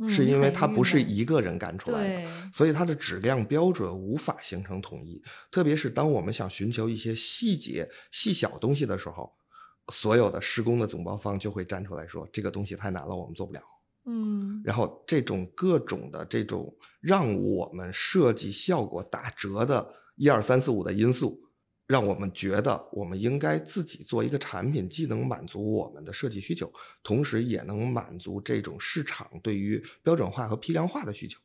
[0.07, 5.21] 是因为它不是一个人干出来的，所以它的质量标准无法形成统一。
[5.51, 9.33] 特别是当我们想寻求一些细节、细小东西的时候，
[9.91, 13.61] 所有的施工的总包方就会站出来说：“这个东西太难了，我们做不了。”
[14.05, 19.85] 嗯，然后这种各种的这种让我们设计效果打折的
[20.15, 21.39] 一二三四五的因素。
[21.89, 26.71] 让我们觉得，我们应该自己做一个产品，既能满足我们的设计需求，
[27.01, 31.39] 同时也能满足这种市场对于标准化和批量化的需求。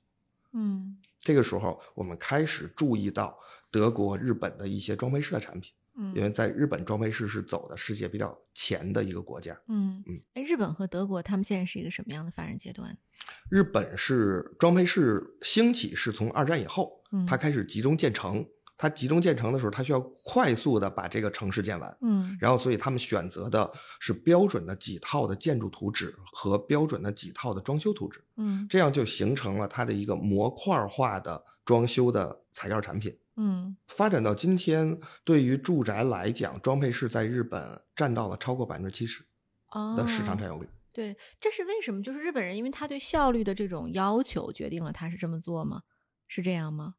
[0.52, 3.35] 嗯，这个时候，我们开始注意到
[3.70, 5.72] 德国、日本的一些装配式的产品。
[5.96, 9.59] 嗯，因为在日本，装配式是走的世界比较前的一个国家。
[9.68, 12.94] 嗯嗯，哎，日本和德国他们现在是一个什么样的发展阶段？
[13.48, 18.46] 日本是装配式兴起是从二战以后，嗯，它开始集中建成。
[18.76, 21.98] 它集中建成的时候，它需要快速的把这个城市建完。
[22.00, 33.16] 嗯然后，所以他们选择的是标准的几套的建筑图纸和标准的几套的装修图纸，嗯这样就形成了它的一个模块化的装修的材料产品。
[33.37, 39.24] 嗯发展到今天，对于住宅来讲，装配式在日本占到了超过百分之七十
[39.72, 40.68] 哦的市场占有率。
[40.92, 42.00] 对，这是为什么？
[42.00, 45.82] 就是日本人因为他对效率的这种要求，决定了他是这么做吗？
[46.28, 46.94] 是这样吗？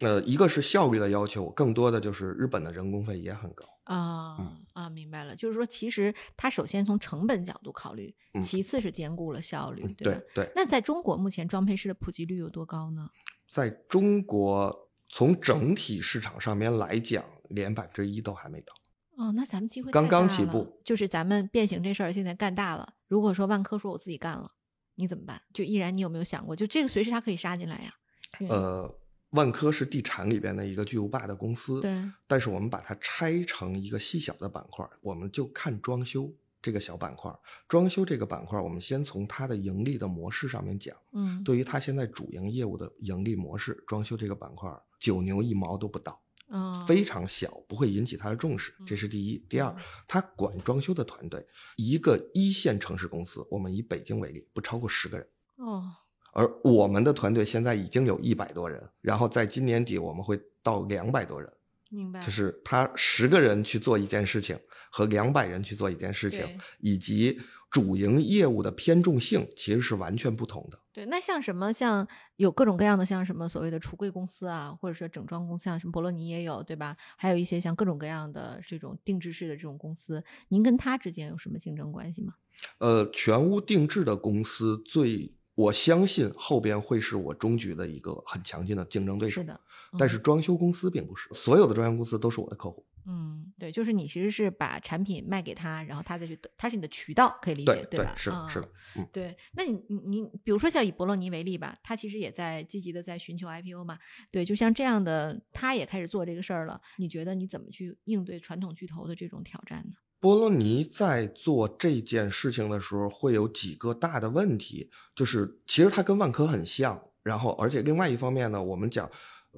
[0.00, 3.64] 呃，一个是效率的要求，更多的就是日本的人工费也很高。
[3.84, 10.20] 啊、嗯啊，明白了，就是说，其实它首先从成本角度考虑，嗯其次是兼顾了效率，嗯对吧？
[10.34, 13.08] 对对，那在中国目前装配式的普及率有多高呢？
[13.46, 18.72] 在中国从整体市场上面来讲，连百分之一都还没到。
[19.16, 22.94] 哦，那咱们机会刚刚起步，就是咱们变形这事儿现在干大了。
[23.06, 24.50] 如果说万科说我自己干了，
[24.94, 25.40] 你怎么办？
[25.52, 27.94] 就依然你有没有想过，就这个随时他可以杀进来呀？
[28.40, 28.94] 嗯，呃，
[29.34, 37.32] 万科是地产里边的一个巨无霸的公司，对，但是我们把它拆成一个细小的板块，我们就看装修这个小板块。
[37.68, 40.96] 装修这个板块，我们先从它的盈利的模式上面讲。
[41.12, 44.70] 嗯，对于它现在主营业务的盈利模式，装修这个板块
[45.00, 49.44] 九牛一毛都不到，哦，非常小，不会引起它的重视，这是第一。
[49.48, 51.44] 第二嗯，它管装修的团队，
[51.76, 55.26] 一个一线城市公司，我们以北京为例，不超过十个人。
[55.56, 55.92] 哦，
[56.34, 61.50] 而我们的团队现在已经有一百多人，然后在今年底我们会到两百多人，
[61.90, 64.58] 明白，就是他十个人去做一件事情
[64.90, 66.44] 和两百人去做一件事情，
[66.80, 67.38] 以及
[67.70, 70.78] 主营业务的偏重性其实是完全不同的。
[70.92, 76.96] 对，那像什么像有各种各样的像什么所谓的橱柜公司啊，或者说整装公司，像什么博洛尼也有，对吧？
[77.16, 82.34] 还有一些像各种各样的这种定制式的这种公司，您跟他之间有什么竞争关系吗？
[82.78, 89.40] 呃，全屋定制的公司最，我相信后边会是我中局的一个很强劲的竞争对手。
[89.40, 89.60] 是的，
[89.98, 92.84] 但是装修公司并不是，所有的装修公司都是我的客户。
[93.06, 98.14] 嗯，对，就是你其实是把产品卖给他，然后他再去，他是你的渠道，可以理解对吧？
[98.16, 99.08] 是的，是的嗯，嗯。
[99.12, 103.98] 对，那你你你，比如说像以博洛尼为例吧，他其实也在积极的在寻求 IPO 嘛。
[104.30, 106.80] 对，就像这样的，他也开始做这个事儿了。
[106.96, 109.92] 你觉得你怎么去应对传统巨头的这种挑战呢？
[110.24, 119.06] 波罗尼在做这件事情的时候，会有几个大的问题，就是其实它跟万科很像，然后而且另外一方面呢，我们讲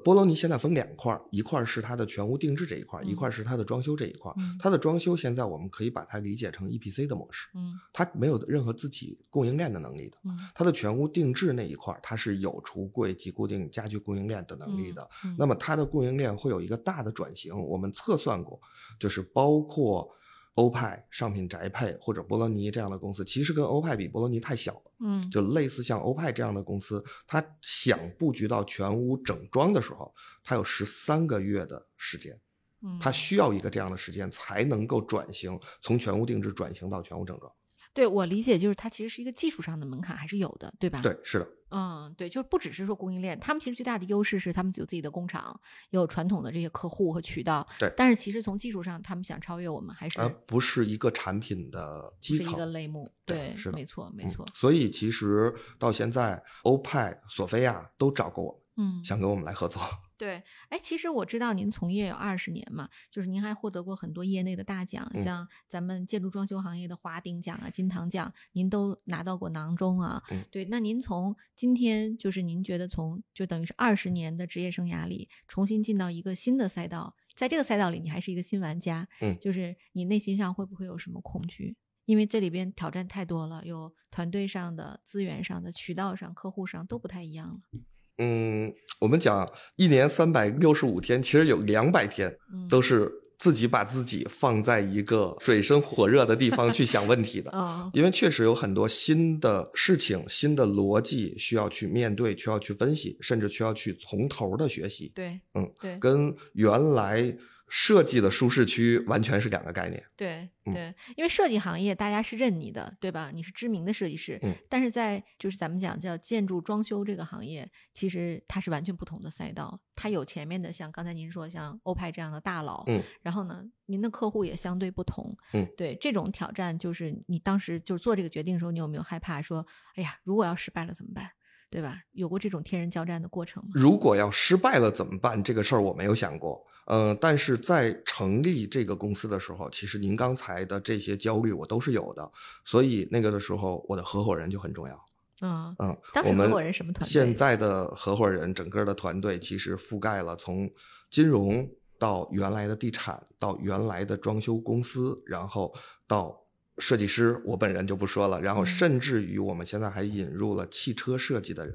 [0.03, 10.19] 波罗尼现在分两块儿，一块儿是它的全屋定制这一块儿，一块儿是它的装修这一块它的装修现在我们可以把它理解成 EPC 的模式，嗯它没有任何自己供应链的能力的。
[10.25, 15.09] 嗯它的全屋定制那一块儿，它是有橱柜及固定家具供应链的能力的。
[15.25, 18.61] 嗯那么它的供应链会有一个大的转型，我们测算过，
[18.99, 20.13] 就是包括
[20.57, 24.83] 欧派、上品宅配或者博洛尼这样的公司，其实跟欧派比，博洛尼太小了。
[25.01, 32.39] 嗯就类似像欧派这样的公司，它想布局到全屋整装的时候，它有十三个月的时间，
[32.83, 37.53] 嗯，它需要一个这样的时间才能够转型，从全屋定制转型到全屋整装。
[37.97, 41.01] 对我理解就是它其实是一个技术上的门槛还是有的，对吧？
[41.03, 47.67] 对，是的，嗯，对，就是不只是说供应链，他们其实最大的优势是他们有自己的工厂，有传统的这些客户和渠道。
[47.79, 52.55] 对但是其实从技术上，他们想超越我们，还是而不是一个产品的不是一基层。
[52.57, 53.11] 个类目。
[53.25, 54.47] 对，对是没错，没嗯错。
[54.55, 59.81] 所以其实到现在，欧派、索菲亚都找过我们，嗯，想跟我们来合作。
[60.19, 70.23] 对，哎，其实我知道您从业有二十年嘛，就是您还获得过很多业内的大奖，嗯像咱们建筑装修行业的华鼎奖啊、金堂奖，您都拿到过囊中啊。
[70.31, 81.77] 嗯对，那您从今天就是您觉得从就等于是二十年的职业生涯里，重新进到一个新的赛道，在这个赛道里，你还是一个新玩家，嗯就是你内心上会不会有什么恐惧？
[82.07, 87.81] 因为这里边挑战太多了，有团队上的、资源上的、渠道上、客户上都不太一样了。
[88.19, 97.51] 嗯，我们讲一年三百六十五天，其实有两百天嗯，都是自己把自己放在一个水深火热的地方去想问题的。
[97.57, 105.13] 哦，因为确实有很多新的事情、新的逻辑需要去面对，需要去分析，甚至需要去从头的学习。
[105.15, 107.37] 对，嗯，对，跟原来
[107.69, 110.03] 设计的舒适区完全是两个概念。
[110.17, 113.31] 对嗯对，因为设计行业大家是认你的，对吧？
[113.33, 119.81] 你是知名的设计师，嗯但是在就是咱们讲叫建筑装修这个行业，其实它是完全不同的赛道。
[119.95, 131.31] 它有前面的像刚才您说像欧派这样的大佬，嗯，然后呢，您的客户也相对不同，嗯，对这种挑战，就是你当时就是做这个决定的时候，你有没有害怕说，哎呀，如果要失败了怎么办？
[131.69, 131.99] 对吧？
[132.13, 133.71] 有过这种天人交战的过程吗？
[133.75, 135.43] 如果要失败了怎么办？
[135.43, 136.65] 这个事儿我没有想过。
[136.87, 142.31] 呃、但是在成立这个公司的时候，其实您刚才的这些焦虑我都是有的，
[142.65, 145.05] 所以那个的时候，我的合伙人就很重要。
[145.41, 150.71] 嗯，嗯，当时合伙人什么团队现在的合伙人整个的团队其实覆盖了从
[151.11, 155.75] 金融到原来的地产，到原来的装修公司，然后
[156.07, 156.41] 到
[156.79, 161.75] 设计师，我本人就不说了，然后嗯甚至于我们现在还引入了汽车设计的人。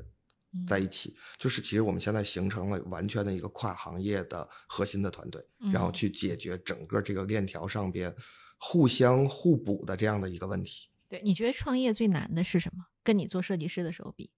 [0.54, 5.42] 嗯在一起，就是其实我们现在形成了完全的一个跨行业的核心的团队，
[5.72, 8.14] 然后嗯去解决整个这个链条上边
[8.58, 10.90] 互相互补的这样的一个问题。
[11.08, 12.84] 对，你觉得创业最难的是什么？
[13.02, 14.30] 跟你做设计师的时候比？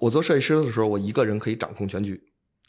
[0.00, 2.22] 我做设计师的时候，我一个人可以掌控全局，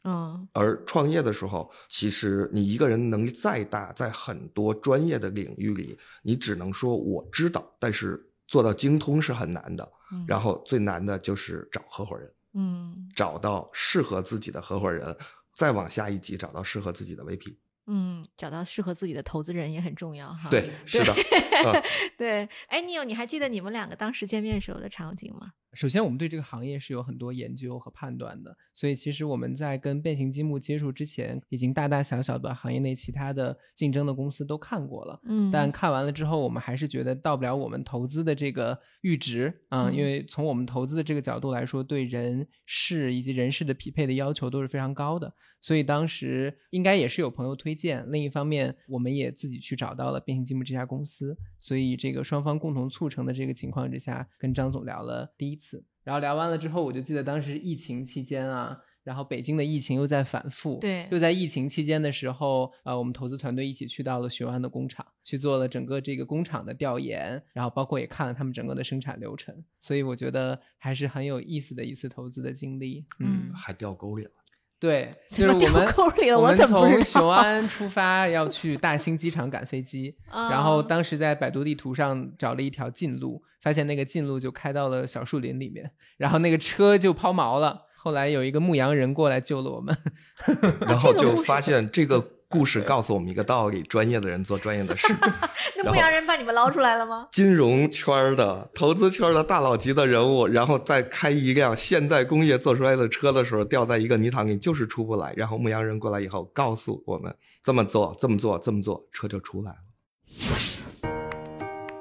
[0.03, 9.91] 嗯而创业的时候，其实你一个人能力再大，在很多专业的领域里，你只能说我知道，但是做到精通是很难的。
[10.11, 15.15] 嗯，然后最难的就是找合伙人，嗯找到适合自己的合伙人，
[15.53, 17.55] 再往下一级找到适合自己的 VP。
[17.91, 20.49] 嗯，找到适合自己的投资人也很重要哈。
[20.49, 21.83] 对，是的，嗯
[22.17, 25.53] 对，哎，你有你还记得你们两个当时见面时候的场景吗？
[25.73, 35.19] 首先，我们对这个行业是有很多研究和判断的，所以其实我们在跟变形积木接触之前，已经大大小小的行业内其他的竞争的公司都看过了。
[35.25, 48.03] 嗯但看完了之后，我们还是觉得到不了我们投资的这个阈值啊、嗯因为从我们投资的这个角度来说，对人事以及人事的匹配的要求都是非常高的，所以当时应该也是有朋友推荐。
[48.11, 58.81] 另一方面，我们也自己去找到了变形积木这家公司，所以这个双方共同促成的这个情况之下，跟张总聊了第一次，然后聊完了之后，我就记得当时疫情期间啊。
[59.01, 73.05] 然后北京的疫情又在反复，对又在疫情期间的时候，呃，我们投资团队一起去到了雄安的工厂，去做了整个这个工厂的调研，然后包括也看了他们整个的生产流程，所以我觉得还是很有意思的一次投资的经历。
[73.19, 74.31] 嗯还掉沟里了。
[74.79, 76.39] 对，就是我们掉里了？
[76.39, 87.87] 我们从雄安出发要去大兴机场赶飞机， 然后啊当时在百度地图上找了一条近路，发现那个近路就开到了小树林里面，然后那个车就抛锚了。
[88.01, 89.93] 后来有一个牧羊人过来救了我们，
[90.87, 95.07] 然后就发现这个故事告诉我们一个道理：专业的人做专业的事。
[95.77, 97.27] 那牧羊人把你们捞出来了吗？
[97.31, 105.31] 金融圈儿的、投资圈儿的大佬级的人物，然后再开一辆现代工业做出来的车的时候，掉在一个泥塘里就是出不来。
[105.37, 107.31] 然后牧羊人过来以后，告诉我们
[107.63, 109.77] 这么做、这么做、这么做，车就出来了。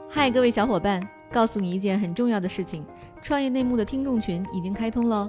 [0.08, 2.82] 嗨，各位小伙伴，告诉你一件很重要的事情：
[3.20, 5.28] 创业内幕的听众群已经开通喽。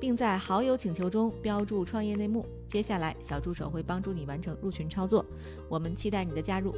[0.00, 2.46] 并在好友请求中标注“创业内幕”。
[2.66, 5.24] 接下来，小助手会帮助你完成入群操作。
[5.68, 6.74] 我们期待你的加入。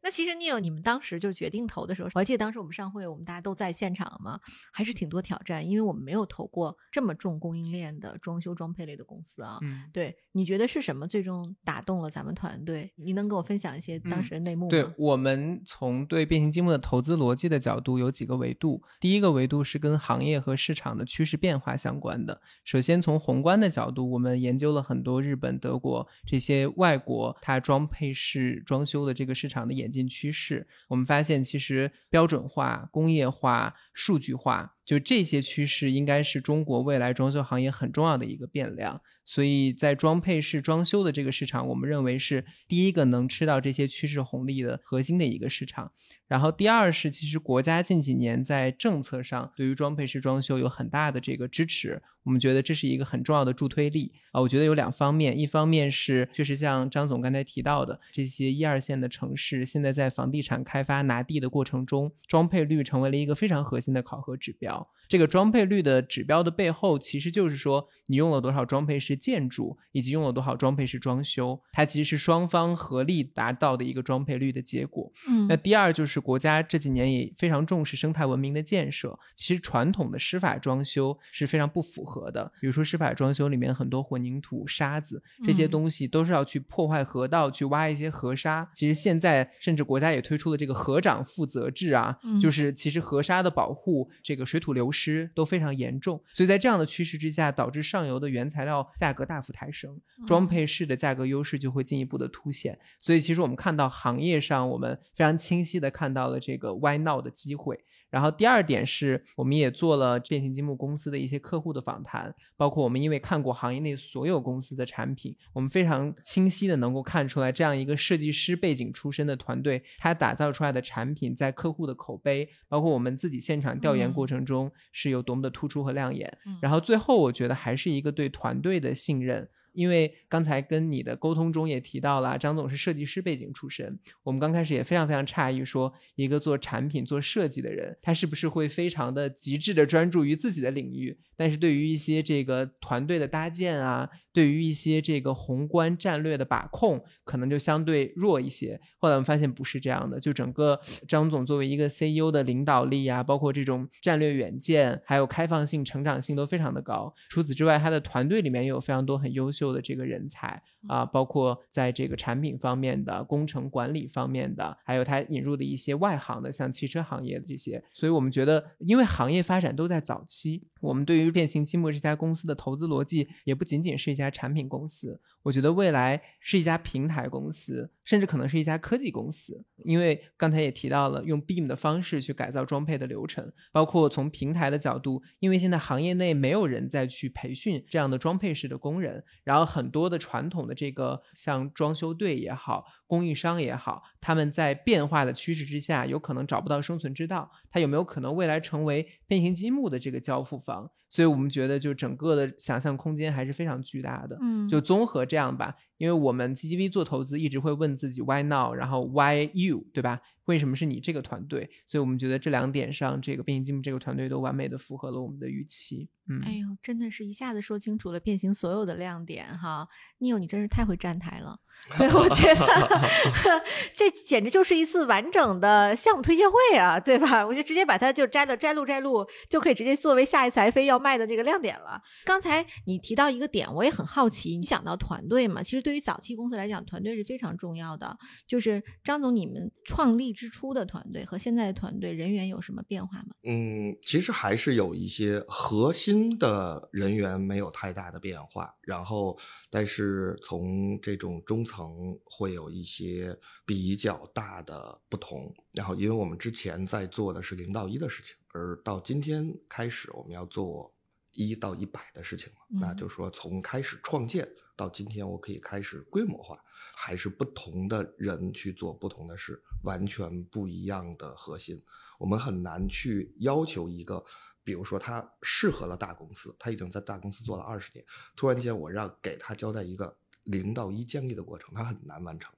[0.00, 4.38] 那其实 Neil，你们当时就决定投的时候，我还记得当时我们上会，我们大家都在现场嘛，
[4.72, 9.58] 还是挺多挑战，因为我们没有投过这么重供应链的装修装配类的公司啊。
[9.62, 12.92] 嗯，对，你觉得是什么最终打动了咱们团队？
[12.96, 14.70] 你能给我分享一些当时的内幕吗？
[14.70, 18.82] 对我们从对变形积木的投资逻辑的角度有几个维度。
[19.00, 22.40] 第一个维度是跟行业和市场的趋势变化相关的。
[22.64, 30.66] 首先从宏观的角度，我们研究了很多日本、德国这些外国它装配式装修的这个市场的演进趋势。
[30.88, 38.98] 我们发现，其实标准化、工业化、数据化，就这些趋势应该是中国未来装修行业很重要的一个变量。
[39.26, 45.92] 所以在装配式装修的这个市场，我们认为是第一个能吃到这些趋势红利的核心的一个市场。
[46.26, 54.40] 然后第二是，其实国家近几年在政策上对于装配式装修有很大的这个支持，我们觉得这是一个很重要的助推力啊。
[54.40, 64.77] 我觉得有两方面，一方面是确实像张总刚才提到的，这些一二线的城市现在在房地产开发拿地的过程中，装配率成为了一个非常核心的考核指标。
[64.78, 75.10] now 这个装配率的指标的背后，其实就是说你用了多少装配式建筑，以及用了多少装配式装修，它其实是双方合力达到的一个装配率的结果。
[75.28, 82.52] 嗯，那第二就是国家这几年也非常重视生态文明的建设，其实传统的施法装修是非常不符合的。
[82.60, 88.70] 比如说施法装修里面很多混凝土、沙子这些嗯东西都是要去破坏河道，去挖一些河沙。
[88.74, 96.20] 其实现在甚至国家也推出了这个河长负责制啊，嗯就是其实河沙的保护、这个水土流失都非常严重。
[96.34, 102.78] 所以在这样的趋势之下，导致上游的原材料价格大幅抬升，装配式的价格优势就会进一步的凸显。
[102.98, 107.84] 所以其实我们看到行业上，我们非常清晰的看到了这个 Why Now 的机会。
[108.10, 126.38] 然后第二点是，我们也做了变形积木公司的一些客户的访谈，包括我们因为看过行业内所有公司的产品，我们非常清晰的能够看出来，这样一个设计师背景出身的团队，他打造出来的产品在客户的口碑，包括我们自己现场调研过程中是有多么的突出和亮眼。
[126.62, 129.48] 然后最后，我觉得还是一个对团队的信任。
[129.78, 141.16] 因为刚才跟你的沟通中也提到了，张总是设计师背景出身，我们刚开始也非常非常诧异，说一个做产品做设计的人，他是不是会非常的极致的专注于自己的领域？
[141.36, 148.80] 但是对于一些这个团队的搭建啊，对于一些这个宏观战略的把控，可能就相对弱一些。
[148.96, 157.12] 后来我们发现不是这样的，就整个张总作为一个 CEO 的领导力啊，包括这种战略远见，还有开放性、成长性都非常的高。
[157.28, 167.82] 除此之外，他的团队里面也有非常多很优秀的这个人才啊，包括在这个产品方面的、工程管理方面的，还有他引入的一些外行的，像汽车行业的这些。
[167.92, 179.64] 所以我们觉得，因为行业发展都在早期，我们对于变形积木这家公司的投资逻辑也不仅仅是一家产品公司，我觉得未来是一家平台公司，甚至可能是一家科技公司。
[179.84, 192.86] 因为刚才也提到了用 Beam 的方式去改造装配的流程，包括从平台的角度，因为现在行业内没有人再去培训这样的装配式的工人，然后很多的传统这个像装修队也好。
[193.08, 197.50] 供应商也好，他们在变化的趋势之下，有可能找不到生存之道。
[197.70, 200.90] 它有没有可能未来成为变形积木的这个交付方？
[201.10, 204.36] 所以我们觉得，就整个的想象空间还是非常巨大的。
[204.42, 208.74] 嗯，就综合这样吧，因为我们 GGV 做投资一直会问自己 Why now？
[208.74, 209.86] 然后 Why you？
[209.94, 210.20] 对吧？
[210.44, 211.70] 为什么是你这个团队？
[211.86, 216.10] 所以我们觉得这两点上，这个变形积木这个团队都完美的符合了我们的预期。
[216.28, 219.88] 嗯，哎呦，真的是一下子说清楚了变形所有的亮点哈
[220.18, 221.58] ！Neil，你真是太会站台了。
[221.98, 223.62] 对，我觉得
[223.94, 227.44] 这简直就是一次完整的项目推介会啊，对吧？
[227.46, 232.00] 我就直接把它就摘了摘录摘录，就可以直接作为下一次 F 要卖的这个亮点了。
[232.24, 238.16] 刚才你提到一个点，我也很好奇，你讲到团队嘛，其实对于早期公司来讲，团队是非常重要的。
[238.46, 240.28] 就是张总，你们创立。
[240.38, 243.34] 之初的团队和现在的团队人员有什么变化吗？
[243.42, 249.36] 嗯，其实还是有一些核心的人员没有太大的变化，然后
[249.68, 255.54] 但是从这种中层会有一些比较大的不同。
[255.72, 260.92] 然后，因为我们之前在做的是零到一的事情，而到今天开始我们要做
[261.32, 262.58] 一到一百的事情了。
[262.80, 266.58] 那就是说，从开始创建到今天，我可以开始规模化。
[267.00, 271.80] 还是不同的人去做不同的事，完全不一样的核心。
[272.18, 274.24] 我们很难去要求一个，
[274.64, 278.04] 比如说他适合了大公司，他已经在大公司做了二十年，
[278.34, 280.16] 突然间我让给他交代一个
[280.48, 282.52] 零到一建立的过程，他很难完成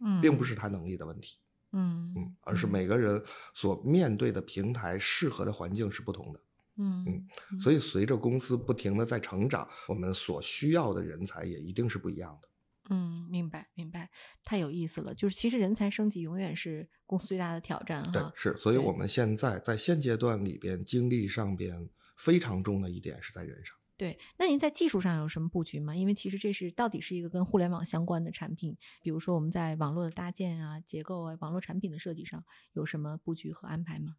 [0.00, 1.38] 嗯，并不是他能力的问题。
[1.72, 3.22] 嗯嗯，而是每个人
[3.54, 6.40] 所面对的平台适合的环境是不同的。
[6.78, 12.48] 嗯嗯，所以随着公司不停的在成长，我们所需要的人才也一定是不一样的。
[12.88, 14.08] 嗯，明白明白，
[14.44, 15.14] 太有意思了。
[15.14, 18.10] 就是其实人才升级永远是公司最大的挑战哈。
[18.12, 23.75] 对，是，所以我们现在在现阶段里边，精力上边非常重的一点是在人上。
[23.98, 25.96] 对，那您在技术上有什么布局吗？
[25.96, 32.44] 因为其实这是到底是一个跟互联网相关的产品，比如说我们在网络的搭建啊、结构啊、网络产品的设计上
[32.74, 34.16] 有什么布局和安排吗？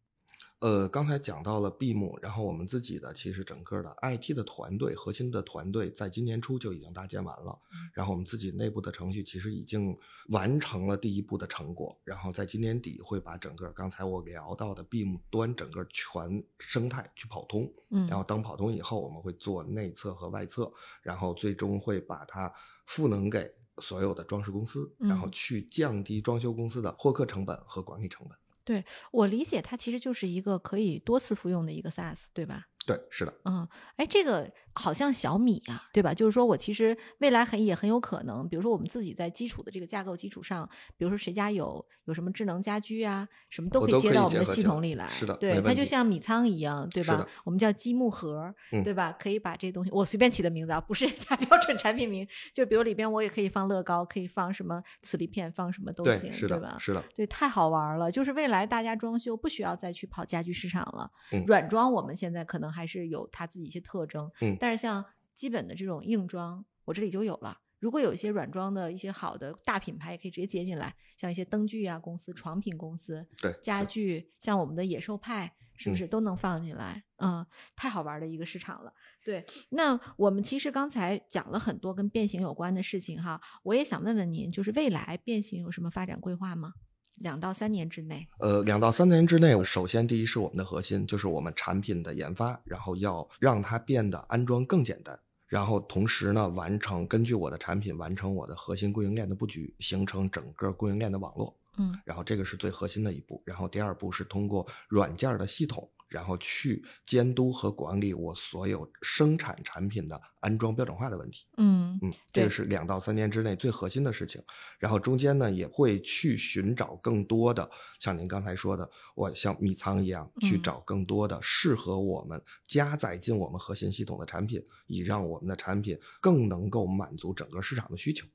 [0.60, 7.56] 呃，刚才讲到了闭幕，然后我们自己的其实整个的 IT 的团队，核心的团队在今年初就已经搭建完了，
[7.94, 9.96] 然后我们自己内部的程序其实已经
[10.30, 22.52] 完成了第一步的成果，然后在今年底会把整个刚才我聊到的闭幕端整个全生态去跑通，嗯，然后当跑通以后，我们会做内测和外测，然后最终会把它
[22.88, 23.48] 赋能给
[23.78, 28.36] 所有的装饰公司，然后去降低装修公司的获客成本和管理成本。
[28.68, 32.66] 对我理解，它其实就是一个可以多次服用的一个 SaaS，对吧？
[32.88, 33.68] 对，是的，嗯，
[33.98, 36.14] 哎，这个好像小米啊，对吧？
[36.14, 47.28] 就是说我其实未来很也很有可能，比如说我们自己在基础的这个架构基础上，比如说谁家有有什么智能家居啊，什么都可以接到我们的系统里来，是的，对，它就像米仓一样，对吧？
[47.44, 48.54] 我们叫积木盒，
[48.86, 49.12] 对吧？
[49.20, 56.78] 可以把这东西，我随便起的名字啊，不是 人家标准产品名，就比如里边我也可以放乐高，可以放什么磁力片，放什么都行，对吧？
[56.80, 63.48] 是的，对，太好玩了，就是未来大家装修不需要再去跑家居市场了，嗯，软装我们现在可能还是有它。
[63.48, 65.04] 自己一些特征，嗯，但是像
[65.34, 67.58] 基本的这种硬装，我这里就有了。
[67.80, 77.02] 如果有一些软装的一些好的大品牌，也可以直接接进来，像一些灯具啊公司、床品公司，对，家具，像我们的野兽派，是不是都能放进来？
[77.20, 78.92] 嗯，太好玩的一个市场了。
[79.24, 86.74] 对，那我们其实刚才讲了很多跟变形有关的事情哈，我也想问问您，就是未来变形有什么发展规划吗？
[87.18, 88.28] 两到三年之内。
[88.40, 101.56] 呃，两到三年之内，首先第一是我们的核心，就是我们产品的研发，然后要让它变得安装更简单，然后同时呢，完成根据我的产品完成我的核心供应链的布局，形成整个供应链的网络。
[101.80, 103.40] 嗯然后这个是最核心的一步。
[103.46, 111.46] 然后第二步是通过软件的系统，然后去监督和管理我所有生产产品的安装标准化的问题。
[111.58, 114.42] 嗯嗯，这个是两到三年之内最核心的事情。
[114.80, 128.26] 然后中间呢，也会去寻找更多的，像您刚才说的，我像米仓一样，去嗯找更多的适合我们加载进我们核心系统的产品，以让我们的产品更能够满足整个市场的需求。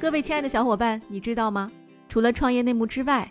[0.00, 1.70] 各位亲爱的小伙伴，你知道吗？
[2.08, 3.30] 除了创业内幕之外，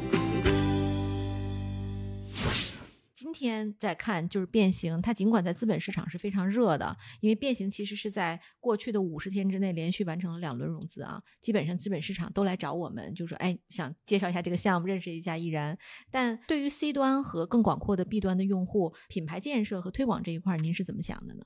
[3.33, 15.77] 今天在看就是变形，它尽管在资本市场是非常热的，因为变形其实是在过去的五十天之内连续完成了两轮融资啊，基本上资本市场都来找我们，就说哎想介绍一下这个项目，认识一下易然。
[16.11, 21.45] 但对于 C 端和更广阔的 B 端的用户，品牌建设和推广这一块，您是怎么想的呢？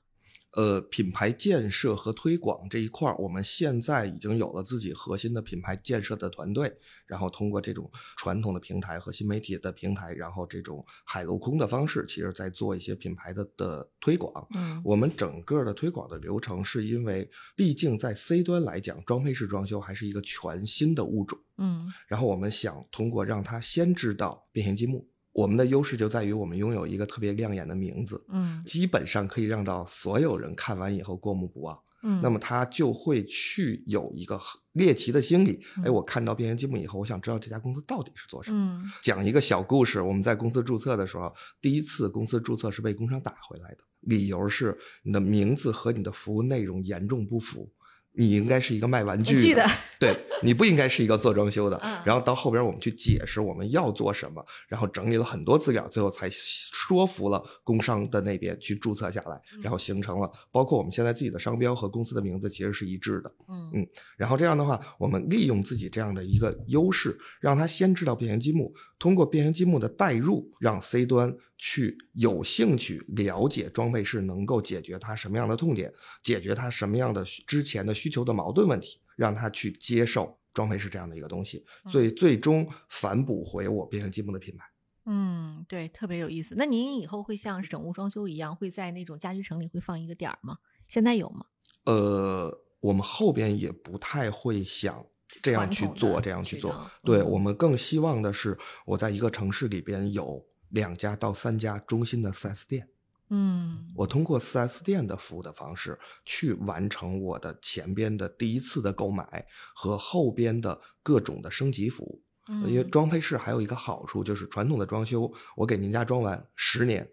[0.56, 14.48] 呃，品牌建设和推广这一块儿，我们现在已经有了自己核心的品牌建设的团队，然后通过这种传统的平台和新媒体的平台，然后这种海陆空的方式，其实在做一些品牌的的推广。
[14.54, 14.80] 嗯。
[14.82, 21.92] 我们整个的推广的流程，是因为毕竟在 C 端来讲，装配式装修还是一个全新的物种，嗯。
[22.08, 31.78] 然后我们想通过让他先知道变形积木，我们的优势就在于我们拥有一个特别亮眼的名字，嗯基本上可以让到所有人看完以后过目不忘。
[32.02, 34.40] 嗯，那么他就会去有一个
[34.72, 35.60] 猎奇的心理。
[35.78, 38.82] 哎，嗯我看到变形积木以后，我想知道这家公司到底是做什么。
[38.82, 41.30] 嗯讲一个小故事，我们在公司注册的时候，
[41.60, 47.70] 第一次公司注册是被工商打回来的，理由是你的名字和你的服务内容严重不符。
[48.16, 49.64] 你应该是一个卖玩具我记得
[49.98, 51.76] 对你不应该是一个做装修的。
[51.82, 63.32] 嗯然后到后边我们去解释我们要做什么，然后整理了很多资料，最后才说服了工商的那边去注册下来，然后形成了包括我们现在自己的商标和公司的名字其实是一致的。
[63.48, 63.86] 嗯嗯
[64.16, 75.92] 然后这样的话，我们利用自己这样的一个优势，让他先知道变形积木，通过变形积木的代入，让 C 端去有兴趣了解装配式能够解决他什么样的痛点，
[76.22, 84.64] 解决他什么样的之前的需求的矛盾问题，让他去接受装配式这样的一个东西，所以最终反哺回我变形积木的品牌。
[85.04, 86.54] 嗯，对，特别有意思。
[86.56, 90.56] 那您以后会像整屋装修一样，会在那种家居城里会放一个点儿吗？
[90.88, 91.46] 现在有吗？
[91.84, 95.06] 呃，我们后边也不太会想
[95.42, 96.74] 这样去做，这样去做。
[97.02, 102.88] 对、嗯我们更希望的是，我在一个城市里边有两家到三家中心的 4S 店，
[103.30, 112.22] 嗯我通过 4S 店的服务的方式去完成我的前边的第一次的购买和后边的各种的升级服务。
[112.48, 117.08] 嗯，因为装配室还有一个好处，就是传统的装修，我给您家装完十年，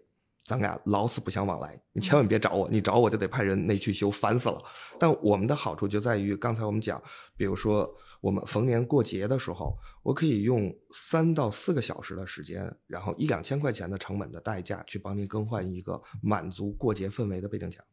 [0.46, 1.76] 咱俩老死不相往来。
[1.92, 4.58] 你千万别找我，你找我就得派人内去修，烦死了。
[4.96, 7.02] 但我们的好处就在于，刚才我们讲，
[7.36, 7.92] 比如说
[8.24, 17.84] 我们逢年过节的时候，我可以用三到四个小时的时间，然后一两千块钱的成本的代价去帮您更换一个满足过节氛围的背景墙。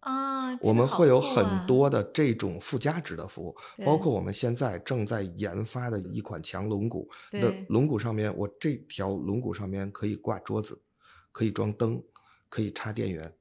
[0.00, 3.56] 啊，我们会有很多的这种附加值的服务，
[3.86, 10.82] 包括我们现在正在研发的一款墙龙骨的对龙骨上面，我这条龙骨上面可以挂桌子，
[11.30, 12.02] 可以装灯，
[12.48, 13.32] 可以插电源，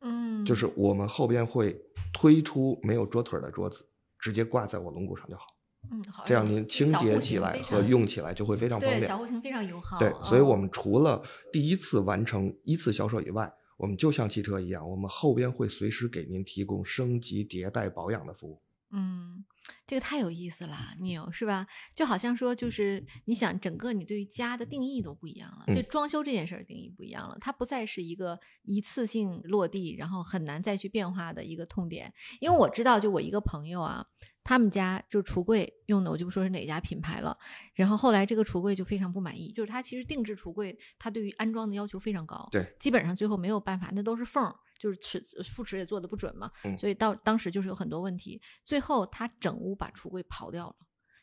[0.00, 1.80] 嗯，就是我们后边会
[2.12, 3.86] 推出没有桌腿儿的桌子，
[4.18, 5.46] 直接挂在我龙骨上就好，
[5.90, 9.16] 嗯，好这样您清洁起来和用起来就会非常方便对小。
[9.18, 9.98] 户型非常友好。
[9.98, 11.22] 对，所以我嗯们除了
[11.52, 18.60] 第一次完成一次销售以外，我们就像汽车一样，我们后边会随时给您提供升级、迭代、保养的服务。
[18.92, 19.44] 嗯，
[19.86, 21.66] 这个太有意思了，Neil 是吧？
[21.94, 32.12] 就好像说，就是你想整个你对于家的定义都不一样了，对嗯装修这件事儿定义不一样了，它不再是一个一次性落地，然后很难再去变化的一个痛点。
[32.40, 34.04] 因为我知道，就我一个朋友啊，
[34.42, 37.36] 他们家就橱柜用的，我就不说是哪家品牌了。
[37.74, 45.22] 然后后来这个橱柜就非常不满意，就是他其实定制橱柜，他对于安装的要求非常高，对，基本上最后没有办法，那都是缝儿，就是尺
[45.54, 48.40] 复尺也做的不准嘛，嗯所以到当时就是有很多问题。
[48.64, 50.76] 最后他整屋把橱柜刨掉了。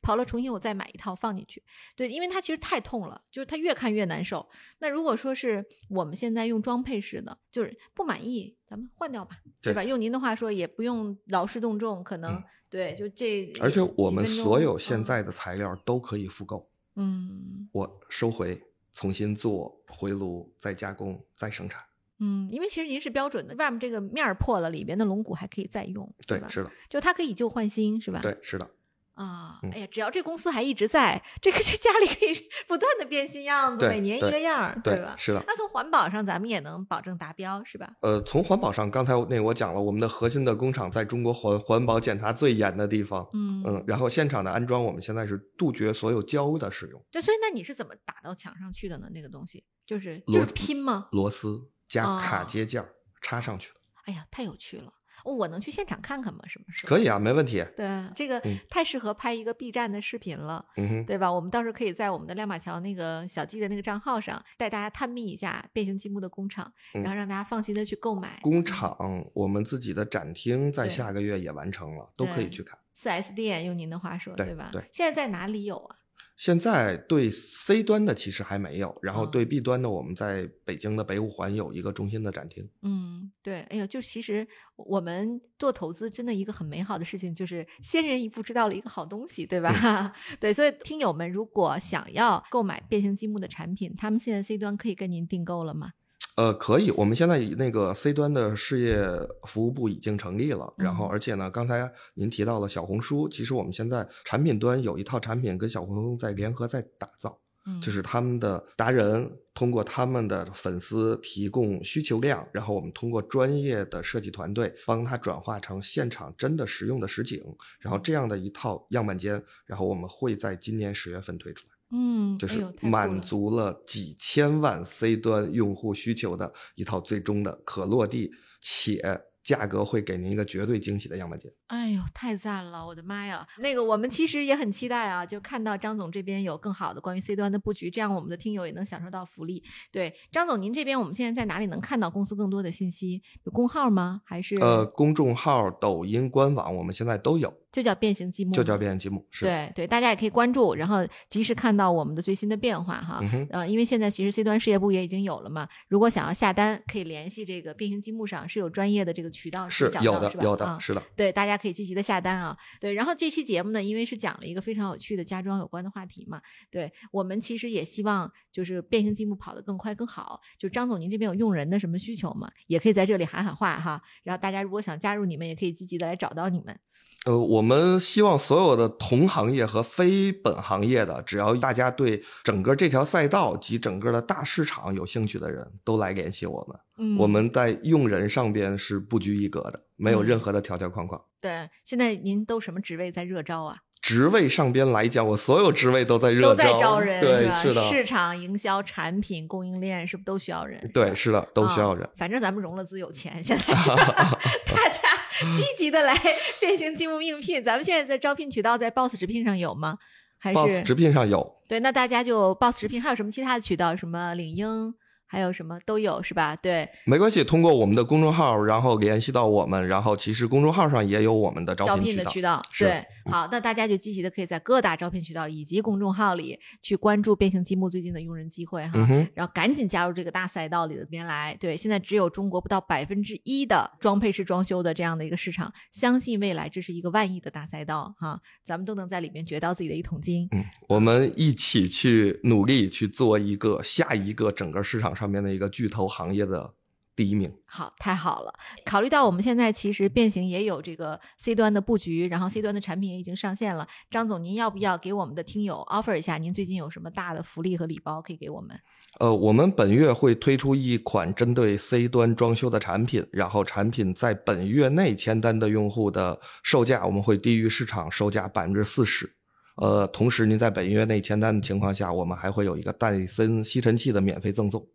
[0.07, 1.61] 跑了重新我再买一套放进去。
[1.93, 4.47] 对，因为它其实太痛了，就是它越看越难受。
[4.79, 9.83] 那如果说是我们现在用装配式的，就是不满意，咱们换掉吧，对对吧？
[9.83, 13.51] 用您的话说，也不用劳师动众，可能、嗯对，就这。
[13.59, 21.83] 而且我们所有现嗯在的材料都可以复购，嗯我收回，重新做回炉，再加工，再生产。
[22.19, 28.21] 嗯，因为其实您是标准的，外面这个面儿破了，里边的龙骨还可以再用，吧？，对是的，就它可以旧换新，是吧？
[28.23, 28.69] 对，是的。
[29.17, 35.15] 啊，嗯哎呀，只要这公司还一直在，这个这家里可以 不断的变新样子，每年一个样儿，对吧？
[35.17, 35.43] 是的。
[35.47, 37.91] 那从环保上，咱们也能保证达标，是吧？
[38.01, 43.27] 呃，从环保上，刚才那我讲了，我们的核心的工厂在中国环环保检查最严的地方。
[43.33, 49.07] 嗯嗯，然后现场的安装，我们现在是杜绝所有胶的使用，对，所以那你是怎么打到墙上去的呢？
[49.11, 51.07] 那个东西就是就是拼吗？
[51.11, 52.89] 螺丝加卡哦接件儿
[53.21, 53.75] 插上去的。
[54.05, 54.91] 哎呀，太有趣了！
[55.23, 56.39] 我能去现场看看吗？
[56.47, 56.89] 什么时候？
[56.89, 57.65] 可以啊，没问题。
[57.75, 60.65] 对，这个嗯太适合拍一个 B 站的视频了。
[60.77, 61.31] 嗯，对吧？
[61.31, 68.39] 我们到时候可以在我们的亮马桥那个小季的那个账号上带大家探秘一下变形积木的工厂，嗯然后让大家放心的去购买。
[68.41, 68.95] 工厂
[69.33, 72.77] 我们自己的展厅在下个月也完成了，都可以去看。
[72.93, 74.69] 四 S 店用您的话说，对吧？
[74.71, 75.95] 对现在在哪里有啊？
[76.37, 82.69] 现在对 C 端的其实还没有，然后哦对 B 端的，我们在北京的北五环有一个中心的展厅。
[82.83, 89.73] 嗯，对，哎呦，就其实我们做投资真的一个很美好的事情，就是先人一步知道了一个好东西，对吧？
[89.83, 95.93] 嗯 对，所以听友们如果想要购买变形积木的产品，他们现在 C 端可以跟您订购了吗？
[96.37, 99.03] 呃，可以，我们现在以那个 C 端的事业
[99.47, 117.43] 服务部已经成立了，然后嗯而且呢，刚才您提到了小红书，其实我们现在产品端有一套产品跟小红书在联合在打造，嗯，就是他们的达人通过他们的粉丝提供需求量，然后我们通过专业的设计团队帮他转化成现场真的实用的实景，
[117.79, 121.76] 然后这样的一套样板间，然后我们会在今年十月份推出来。
[121.91, 128.29] 嗯，就是满足了几千万 C 端用户需求的一套最终的可落地
[128.61, 129.01] 且
[129.43, 131.49] 价格会给您一个绝对惊喜的样板间。
[131.67, 132.85] 哎呦，太赞了！
[132.85, 139.61] 我的妈呀，那个我们其实也很期待啊，就看到张总这边有更好的关于 C 端的布局，这样我们的听友也能享受到福利。
[139.91, 143.21] 对，张总，您这边我们现在在哪里能看到公司更多的信息？
[143.43, 144.21] 有公号吗？
[144.23, 148.53] 还是呃，公众号、抖音、官网我们现在都有，就叫变形积木？
[148.53, 149.25] 就叫变形积木。
[149.29, 153.19] 是的，对对，大家也可以关注，然后及时看到我们的最新的变化哈。
[153.21, 161.03] 嗯哼，呃，因为现在其实 C 端事业部也已经有了嘛，如果想要下单，可以联系这个变形积木上是有专业的这个渠道是找到是，吧有的有的，啊是的。
[161.15, 162.57] 对，大家可以积极的下单啊。
[162.79, 170.39] 对，然后这期节目呢，因为是讲了一个非常有趣的家装有关的话题嘛，对我们其实也希望就是变形积木跑得更快更好。
[170.57, 172.51] 就张总，您这边有用人的什么需求吗？
[172.67, 174.01] 也可以在这里喊喊话哈。
[174.23, 176.79] 然后大家如果想加入你们，也可以积极的来找到你们。
[177.27, 186.79] 呃，我们希望所有的同行业和非本行业的，只要大家对整个这条赛道及整个的大市场有兴趣的人，都来联系我们。
[186.99, 191.21] 嗯，我们在用人上边是不拘一格的，没有嗯任何的条条框框。
[191.41, 193.79] 对，现在您都什么职位在热招啊？
[194.01, 200.79] 职位上边来讲，我所有职位都在热招都在招人，对，是的，市场营销、产品供应链是不是都需要人？
[200.93, 202.09] 对，是的，都需要人啊。
[202.15, 205.01] 反正咱们融了资有钱，现在 大家
[205.55, 206.15] 积极的来
[206.59, 207.63] 变形积木应聘。
[207.63, 209.97] 咱们现在在招聘渠道在 Boss 直聘上有吗？
[210.39, 211.79] 还 Boss 是直聘上有，对？
[211.79, 213.95] 那大家就 Boss 直聘，还有什么其他的渠道？
[213.95, 214.93] 什么领英，
[215.25, 216.55] 还有什么都有是吧？
[216.55, 221.97] 对，没关系，通过我们的公众号，然后联系到我们，然后其实公众号上也有我们的招。
[221.97, 228.91] 聘的渠道，对，好，那大家就积极的可以在各大招聘渠道以及公众号里去关注变形积木最近的用人机会哈。
[228.95, 231.55] 嗯，然后赶紧加入这个大赛道里的边来。
[231.59, 240.47] 对，现在只有中国不到百分之一的装配式装修的这样的一个市场，相信未来这是一个万亿的大赛道哈，咱们都能在里面掘到自己的一桶金。
[240.51, 246.73] 嗯，我们一起去努力去做一个下一个整个市场上面的一个巨头行业的
[247.17, 247.51] 第一名。
[247.65, 248.53] 好，太好了！
[248.85, 253.87] 考虑到我们现在其实变形也有这个 C 端的布局，然后 C 端的产品也已经上线了。
[254.11, 256.37] 张总，您要不要给我们的听友 offer 一下？
[256.37, 258.79] 您最近有什么大的福利和礼包可以给我们？
[259.19, 269.33] 呃，我们本月会推出一款针对 C 端装修的产品，然后产品在本月内签单的用户的售价，我们会低于市场售价百分之四十。
[269.77, 274.87] 呃，同时您在本月内签单的情况下，我们还会有一个戴森吸尘器的免费赠送。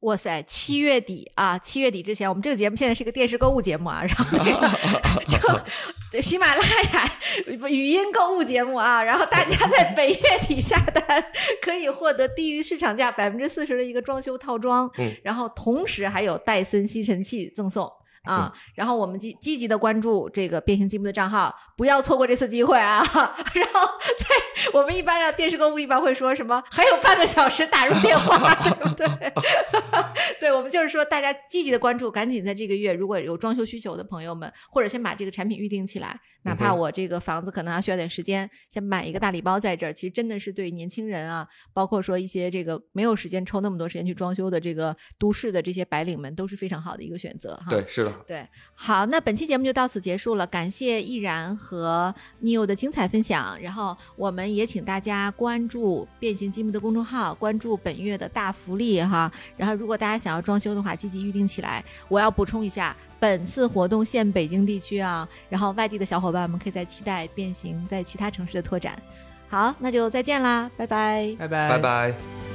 [0.00, 5.64] 哇塞，七月底啊，七月底之前，我们这个节目现在是一个电视购物节目啊，然后那个
[6.10, 6.62] 就喜马拉
[6.94, 10.16] 雅语音购物节目啊，然后大家在本月
[10.48, 11.22] 底下单，
[11.60, 17.92] 可以获得低于市场价百分之四十的一个装修套装，嗯，然后同时还有戴森吸尘器赠送。
[18.24, 18.52] 啊。
[18.74, 22.98] 然后我们积积极的关注这个变形积木的账号，不要错过这次机会啊。
[23.54, 23.86] 然后
[24.18, 26.62] 在我们一般的电视购物一般会说什么？
[26.70, 29.06] 还有半个小时打入电话， 对不对？
[30.40, 36.18] 对，我们就是说大家积极的关注，赶紧在这个月如果有装修需求的朋友们，或者先把这个产品预定起来。
[36.42, 47.66] 哪怕我这个房子可能还需要点时间，先买一个大礼包在这儿，其实真的是对年轻人啊，包括说一些这个没有时间抽那么多时间去装修的这个都市的这些白领们，都是非常好的一个选择哈。
[47.68, 61.84] 对，是的，对，好，那本期节目就到此结束了，感谢毅然和 Neo 的精彩分享，然后我们也请大家关注变形积木的公众号，关注本月的大福利哈，然后如果大家想要装修的话，积极预定起来。
[62.08, 62.96] 我要补充一下。
[63.20, 68.98] 本次活动限北京地区啊，然后外地的小伙伴们可以在期待变形在其他城市的拓展。
[69.46, 72.49] 好，那就再见啦，拜拜，拜拜，拜拜。